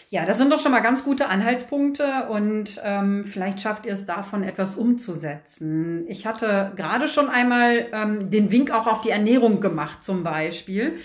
Ja, 0.09 0.25
das 0.25 0.37
sind 0.37 0.53
doch 0.53 0.59
schon 0.59 0.71
mal 0.71 0.79
ganz 0.79 1.03
gute 1.03 1.27
Anhaltspunkte 1.27 2.27
und 2.29 2.81
ähm, 2.81 3.25
vielleicht 3.25 3.59
schafft 3.59 3.85
ihr 3.85 3.91
es 3.91 4.05
davon 4.05 4.41
etwas 4.41 4.75
umzusetzen. 4.75 6.05
Ich 6.07 6.25
hatte 6.25 6.71
gerade 6.77 7.09
schon 7.09 7.27
einmal 7.27 7.87
ähm, 7.91 8.29
den 8.29 8.49
Wink 8.49 8.71
auch 8.71 8.87
auf 8.87 9.01
die 9.01 9.09
Ernährung 9.09 9.59
gemacht 9.59 10.05
zum 10.05 10.23
Beispiel. 10.23 10.99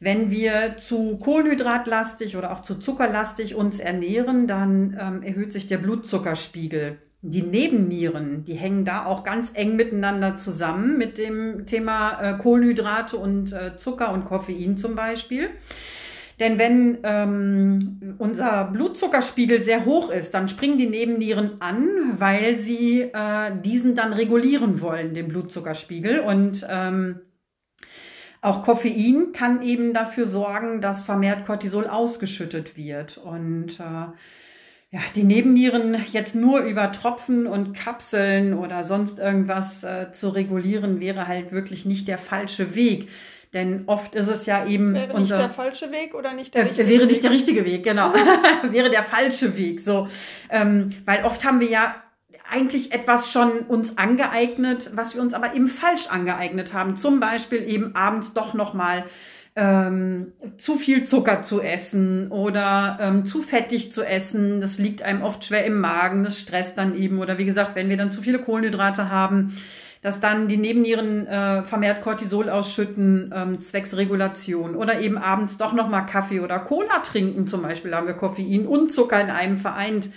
Wenn 0.00 0.32
wir 0.32 0.76
zu 0.76 1.18
kohlenhydratlastig 1.18 2.36
oder 2.36 2.52
auch 2.52 2.60
zu 2.60 2.76
zuckerlastig 2.76 3.54
uns 3.54 3.78
ernähren, 3.78 4.48
dann 4.48 4.98
ähm, 5.00 5.22
erhöht 5.22 5.52
sich 5.52 5.68
der 5.68 5.78
Blutzuckerspiegel. 5.78 6.98
Die 7.22 7.42
Nebennieren, 7.42 8.44
die 8.44 8.54
hängen 8.54 8.84
da 8.84 9.04
auch 9.04 9.22
ganz 9.22 9.52
eng 9.54 9.76
miteinander 9.76 10.36
zusammen 10.36 10.98
mit 10.98 11.16
dem 11.16 11.66
Thema 11.66 12.20
äh, 12.20 12.38
Kohlenhydrate 12.38 13.16
und 13.16 13.52
äh, 13.52 13.76
Zucker 13.76 14.12
und 14.12 14.24
Koffein 14.24 14.76
zum 14.76 14.96
Beispiel. 14.96 15.50
Denn 16.40 16.58
wenn 16.58 16.98
ähm, 17.02 18.16
unser 18.18 18.64
Blutzuckerspiegel 18.64 19.60
sehr 19.60 19.84
hoch 19.84 20.10
ist, 20.10 20.34
dann 20.34 20.48
springen 20.48 20.78
die 20.78 20.88
Nebennieren 20.88 21.60
an, 21.60 21.88
weil 22.12 22.56
sie 22.56 23.02
äh, 23.02 23.52
diesen 23.60 23.96
dann 23.96 24.12
regulieren 24.12 24.80
wollen, 24.80 25.14
den 25.14 25.28
Blutzuckerspiegel. 25.28 26.20
Und 26.20 26.64
ähm, 26.70 27.20
auch 28.40 28.62
Koffein 28.62 29.32
kann 29.32 29.62
eben 29.62 29.92
dafür 29.92 30.26
sorgen, 30.26 30.80
dass 30.80 31.02
vermehrt 31.02 31.44
Cortisol 31.44 31.88
ausgeschüttet 31.88 32.76
wird. 32.76 33.18
Und 33.18 33.80
äh, 33.80 34.06
ja, 34.90 35.00
die 35.14 35.22
Nebennieren 35.22 35.96
jetzt 36.12 36.34
nur 36.34 36.60
über 36.60 36.92
Tropfen 36.92 37.46
und 37.46 37.74
Kapseln 37.74 38.54
oder 38.54 38.84
sonst 38.84 39.18
irgendwas 39.18 39.84
äh, 39.84 40.12
zu 40.12 40.30
regulieren, 40.30 40.98
wäre 41.00 41.28
halt 41.28 41.52
wirklich 41.52 41.84
nicht 41.84 42.08
der 42.08 42.16
falsche 42.18 42.74
Weg. 42.74 43.08
Denn 43.52 43.84
oft 43.86 44.14
ist 44.14 44.28
es 44.28 44.46
ja 44.46 44.66
eben. 44.66 44.94
Wäre 44.94 45.12
unser, 45.12 45.36
nicht 45.36 45.48
der 45.48 45.54
falsche 45.54 45.92
Weg 45.92 46.14
oder 46.14 46.32
nicht 46.34 46.54
der 46.54 46.62
äh, 46.62 46.66
richtige 46.68 46.88
Wäre 46.88 47.00
Weg? 47.02 47.08
nicht 47.10 47.22
der 47.22 47.30
richtige 47.30 47.64
Weg, 47.64 47.82
genau. 47.82 48.12
wäre 48.62 48.90
der 48.90 49.02
falsche 49.02 49.56
Weg. 49.58 49.80
So. 49.80 50.08
Ähm, 50.50 50.90
weil 51.04 51.24
oft 51.24 51.44
haben 51.44 51.60
wir 51.60 51.68
ja 51.68 51.94
eigentlich 52.50 52.92
etwas 52.92 53.30
schon 53.30 53.60
uns 53.60 53.98
angeeignet, 53.98 54.90
was 54.94 55.14
wir 55.14 55.20
uns 55.20 55.34
aber 55.34 55.54
eben 55.54 55.68
falsch 55.68 56.06
angeeignet 56.08 56.72
haben. 56.72 56.96
Zum 56.96 57.20
Beispiel 57.20 57.62
eben 57.68 57.94
abends 57.94 58.32
doch 58.32 58.54
nochmal 58.54 59.04
ähm, 59.58 60.32
zu 60.56 60.76
viel 60.76 61.02
Zucker 61.02 61.42
zu 61.42 61.60
essen 61.60 62.30
oder 62.30 62.96
ähm, 63.00 63.24
zu 63.24 63.42
fettig 63.42 63.92
zu 63.92 64.04
essen. 64.04 64.60
Das 64.60 64.78
liegt 64.78 65.02
einem 65.02 65.22
oft 65.22 65.44
schwer 65.44 65.64
im 65.64 65.80
Magen, 65.80 66.22
das 66.22 66.38
stresst 66.38 66.78
dann 66.78 66.94
eben. 66.94 67.18
Oder 67.18 67.38
wie 67.38 67.44
gesagt, 67.44 67.74
wenn 67.74 67.88
wir 67.88 67.96
dann 67.96 68.12
zu 68.12 68.22
viele 68.22 68.38
Kohlenhydrate 68.38 69.10
haben, 69.10 69.56
dass 70.00 70.20
dann 70.20 70.46
die 70.46 70.58
Nebennieren 70.58 71.26
äh, 71.26 71.64
vermehrt 71.64 72.02
Cortisol 72.02 72.48
ausschütten, 72.48 73.34
ähm, 73.34 73.58
zwecks 73.58 73.96
Regulation. 73.96 74.76
Oder 74.76 75.00
eben 75.00 75.18
abends 75.18 75.58
doch 75.58 75.72
nochmal 75.72 76.06
Kaffee 76.06 76.38
oder 76.38 76.60
Cola 76.60 77.00
trinken 77.02 77.48
zum 77.48 77.62
Beispiel, 77.62 77.90
da 77.90 77.96
haben 77.96 78.06
wir 78.06 78.14
Koffein 78.14 78.64
und 78.64 78.92
Zucker 78.92 79.20
in 79.20 79.30
einem 79.30 79.56
vereint. 79.56 80.08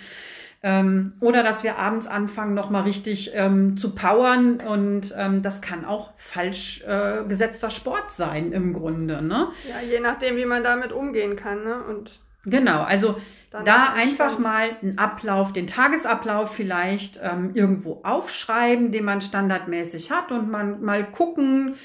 Ähm, 0.64 1.14
oder 1.20 1.42
dass 1.42 1.64
wir 1.64 1.78
abends 1.78 2.06
anfangen, 2.06 2.54
nochmal 2.54 2.82
richtig 2.82 3.32
ähm, 3.34 3.76
zu 3.76 3.94
powern. 3.94 4.60
Und 4.60 5.14
ähm, 5.16 5.42
das 5.42 5.60
kann 5.60 5.84
auch 5.84 6.12
falsch 6.16 6.82
äh, 6.86 7.24
gesetzter 7.28 7.70
Sport 7.70 8.12
sein 8.12 8.52
im 8.52 8.72
Grunde. 8.72 9.22
Ne? 9.22 9.48
Ja, 9.68 9.80
je 9.86 10.00
nachdem, 10.00 10.36
wie 10.36 10.46
man 10.46 10.62
damit 10.62 10.92
umgehen 10.92 11.36
kann. 11.36 11.64
Ne? 11.64 11.82
Und 11.82 12.10
Genau, 12.44 12.82
also 12.82 13.20
da 13.52 13.92
einfach 13.92 14.38
mal 14.38 14.70
einen 14.82 14.98
Ablauf, 14.98 15.52
den 15.52 15.68
Tagesablauf 15.68 16.52
vielleicht 16.52 17.20
ähm, 17.22 17.52
irgendwo 17.54 18.00
aufschreiben, 18.02 18.90
den 18.90 19.04
man 19.04 19.20
standardmäßig 19.20 20.10
hat 20.10 20.32
und 20.32 20.50
man 20.50 20.82
mal 20.82 21.04
gucken 21.04 21.76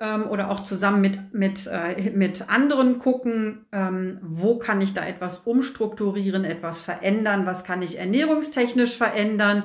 ähm, 0.00 0.28
oder 0.28 0.50
auch 0.50 0.60
zusammen 0.60 1.00
mit, 1.00 1.34
mit, 1.34 1.66
äh, 1.66 2.10
mit 2.10 2.48
anderen 2.48 2.98
gucken, 2.98 3.66
ähm, 3.72 4.18
wo 4.22 4.58
kann 4.58 4.80
ich 4.80 4.94
da 4.94 5.06
etwas 5.06 5.40
umstrukturieren, 5.40 6.44
etwas 6.44 6.80
verändern, 6.80 7.46
was 7.46 7.64
kann 7.64 7.82
ich 7.82 7.98
ernährungstechnisch 7.98 8.96
verändern 8.96 9.64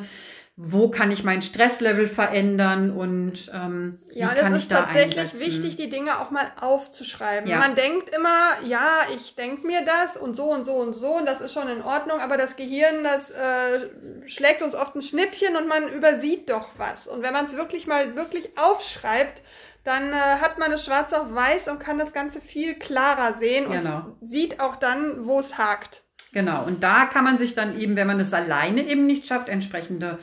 wo 0.61 0.89
kann 0.89 1.09
ich 1.09 1.23
mein 1.23 1.41
Stresslevel 1.41 2.05
verändern 2.05 2.91
und 2.91 3.49
ähm, 3.53 3.97
ja, 4.11 4.31
wie 4.31 4.39
kann 4.41 4.55
ich 4.57 4.67
da 4.67 4.75
Ja, 4.75 4.81
das 4.81 4.89
ist 4.89 4.93
tatsächlich 4.93 5.19
einsetzen? 5.19 5.39
wichtig, 5.39 5.75
die 5.77 5.89
Dinge 5.89 6.19
auch 6.19 6.31
mal 6.31 6.51
aufzuschreiben. 6.59 7.49
Ja. 7.49 7.59
Man 7.59 7.75
denkt 7.75 8.13
immer, 8.13 8.57
ja, 8.65 9.03
ich 9.15 9.35
denke 9.35 9.65
mir 9.65 9.79
das 9.85 10.17
und 10.17 10.35
so 10.35 10.51
und 10.51 10.65
so 10.65 10.73
und 10.73 10.95
so 10.95 11.15
und 11.15 11.25
das 11.25 11.39
ist 11.39 11.53
schon 11.53 11.69
in 11.69 11.81
Ordnung, 11.81 12.19
aber 12.19 12.35
das 12.35 12.57
Gehirn, 12.57 13.05
das 13.05 13.29
äh, 13.29 14.27
schlägt 14.27 14.61
uns 14.61 14.75
oft 14.75 14.97
ein 14.97 15.01
Schnippchen 15.01 15.55
und 15.55 15.69
man 15.69 15.87
übersieht 15.93 16.49
doch 16.49 16.71
was. 16.75 17.07
Und 17.07 17.23
wenn 17.23 17.31
man 17.31 17.45
es 17.45 17.55
wirklich 17.55 17.87
mal 17.87 18.17
wirklich 18.17 18.49
aufschreibt, 18.57 19.41
dann 19.83 20.11
äh, 20.11 20.15
hat 20.15 20.59
man 20.59 20.71
es 20.71 20.85
schwarz 20.85 21.13
auf 21.13 21.33
weiß 21.33 21.67
und 21.67 21.79
kann 21.79 21.97
das 21.97 22.13
Ganze 22.13 22.41
viel 22.41 22.75
klarer 22.75 23.37
sehen 23.39 23.65
und 23.65 23.73
Genau. 23.73 24.17
sieht 24.21 24.59
auch 24.59 24.75
dann, 24.75 25.25
wo 25.25 25.39
es 25.39 25.57
hakt. 25.57 26.03
Genau, 26.31 26.63
und 26.65 26.83
da 26.83 27.05
kann 27.05 27.23
man 27.23 27.37
sich 27.39 27.55
dann 27.55 27.79
eben, 27.79 27.95
wenn 27.95 28.05
man 28.07 28.19
es 28.19 28.33
alleine 28.33 28.83
eben 28.83 29.05
nicht 29.07 29.25
schafft, 29.25 29.49
entsprechende 29.49 30.19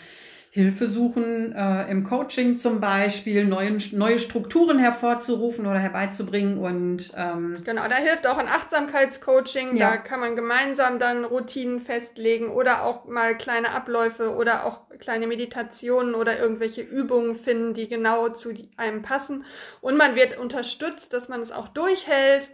Hilfe 0.57 0.87
suchen, 0.87 1.55
äh, 1.55 1.91
im 1.91 2.03
Coaching 2.03 2.57
zum 2.57 2.81
Beispiel, 2.81 3.45
neuen, 3.45 3.79
neue 3.93 4.19
Strukturen 4.19 4.79
hervorzurufen 4.79 5.67
oder 5.67 5.79
herbeizubringen 5.79 6.57
und 6.57 7.13
ähm, 7.15 7.59
Genau, 7.63 7.83
da 7.87 7.97
hilft 7.97 8.27
auch 8.27 8.39
ein 8.39 8.49
Achtsamkeitscoaching. 8.49 9.77
Ja. 9.77 9.91
Da 9.91 9.97
kann 9.99 10.19
man 10.19 10.35
gemeinsam 10.35 10.99
dann 10.99 11.27
Routinen 11.27 11.83
festlegen 11.83 12.49
oder 12.49 12.85
auch 12.87 13.05
mal 13.05 13.37
kleine 13.37 13.73
Abläufe 13.73 14.35
oder 14.35 14.65
auch 14.65 14.81
kleine 14.99 15.27
Meditationen 15.27 16.15
oder 16.15 16.39
irgendwelche 16.39 16.81
Übungen 16.81 17.37
finden, 17.37 17.75
die 17.75 17.87
genau 17.87 18.31
zu 18.31 18.55
einem 18.79 19.03
passen. 19.03 19.45
Und 19.83 19.99
man 19.99 20.17
wird 20.17 20.39
unterstützt, 20.39 21.13
dass 21.13 21.29
man 21.29 21.43
es 21.43 21.53
auch 21.53 21.69
durchhält. 21.69 22.49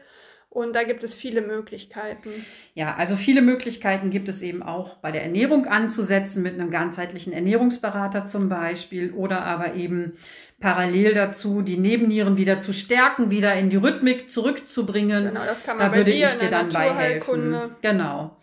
Und 0.53 0.77
da 0.77 0.83
gibt 0.83 1.03
es 1.03 1.15
viele 1.15 1.41
Möglichkeiten. 1.41 2.45
Ja, 2.75 2.95
also 2.97 3.17
viele 3.17 3.41
Möglichkeiten 3.41 4.11
gibt 4.11 4.29
es 4.29 4.43
eben 4.43 4.63
auch 4.63 4.97
bei 4.97 5.11
der 5.11 5.23
Ernährung 5.23 5.67
anzusetzen, 5.67 6.43
mit 6.43 6.53
einem 6.53 6.71
ganzheitlichen 6.71 7.33
Ernährungsberater 7.33 8.27
zum 8.27 8.51
Beispiel 8.51 9.13
oder 9.13 9.47
aber 9.47 9.77
eben 9.77 10.13
parallel 10.61 11.15
dazu 11.15 11.63
die 11.63 11.79
Nebennieren 11.79 12.37
wieder 12.37 12.61
zu 12.61 12.75
stärken, 12.75 13.31
wieder 13.31 13.55
in 13.55 13.71
die 13.71 13.77
Rhythmik 13.77 14.31
zurückzubringen. 14.31 15.29
Genau, 15.29 15.41
das 15.47 15.63
kann 15.65 15.79
man 15.79 15.87
da 15.87 15.91
bei 15.91 15.97
würde 15.97 16.11
dir 16.13 16.27
ich 16.27 16.35
in 16.35 16.41
dir 16.41 16.49
der 16.51 16.59
dann 16.59 16.69
bei 16.69 16.95
helfen. 16.95 17.57
Genau. 17.81 18.37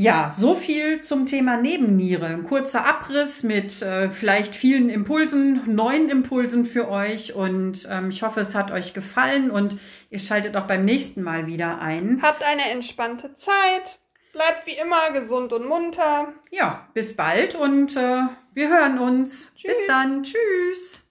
Ja, 0.00 0.30
so 0.30 0.54
viel 0.54 1.00
zum 1.00 1.26
Thema 1.26 1.56
Nebenniere. 1.56 2.26
Ein 2.26 2.44
kurzer 2.44 2.86
Abriss 2.86 3.42
mit 3.42 3.82
äh, 3.82 4.10
vielleicht 4.10 4.54
vielen 4.54 4.90
Impulsen, 4.90 5.74
neuen 5.74 6.08
Impulsen 6.08 6.66
für 6.66 6.88
euch. 6.88 7.34
Und 7.34 7.84
ähm, 7.90 8.10
ich 8.10 8.22
hoffe, 8.22 8.38
es 8.38 8.54
hat 8.54 8.70
euch 8.70 8.94
gefallen 8.94 9.50
und 9.50 9.76
ihr 10.08 10.20
schaltet 10.20 10.56
auch 10.56 10.68
beim 10.68 10.84
nächsten 10.84 11.22
Mal 11.22 11.48
wieder 11.48 11.80
ein. 11.80 12.20
Habt 12.22 12.44
eine 12.44 12.70
entspannte 12.70 13.34
Zeit. 13.34 13.98
Bleibt 14.32 14.68
wie 14.68 14.76
immer 14.80 15.20
gesund 15.20 15.52
und 15.52 15.66
munter. 15.66 16.32
Ja, 16.52 16.88
bis 16.94 17.16
bald 17.16 17.56
und 17.56 17.96
äh, 17.96 18.22
wir 18.54 18.68
hören 18.68 19.00
uns. 19.00 19.46
Bis 19.46 19.62
Tschüss. 19.62 19.86
dann. 19.88 20.22
Tschüss. 20.22 21.07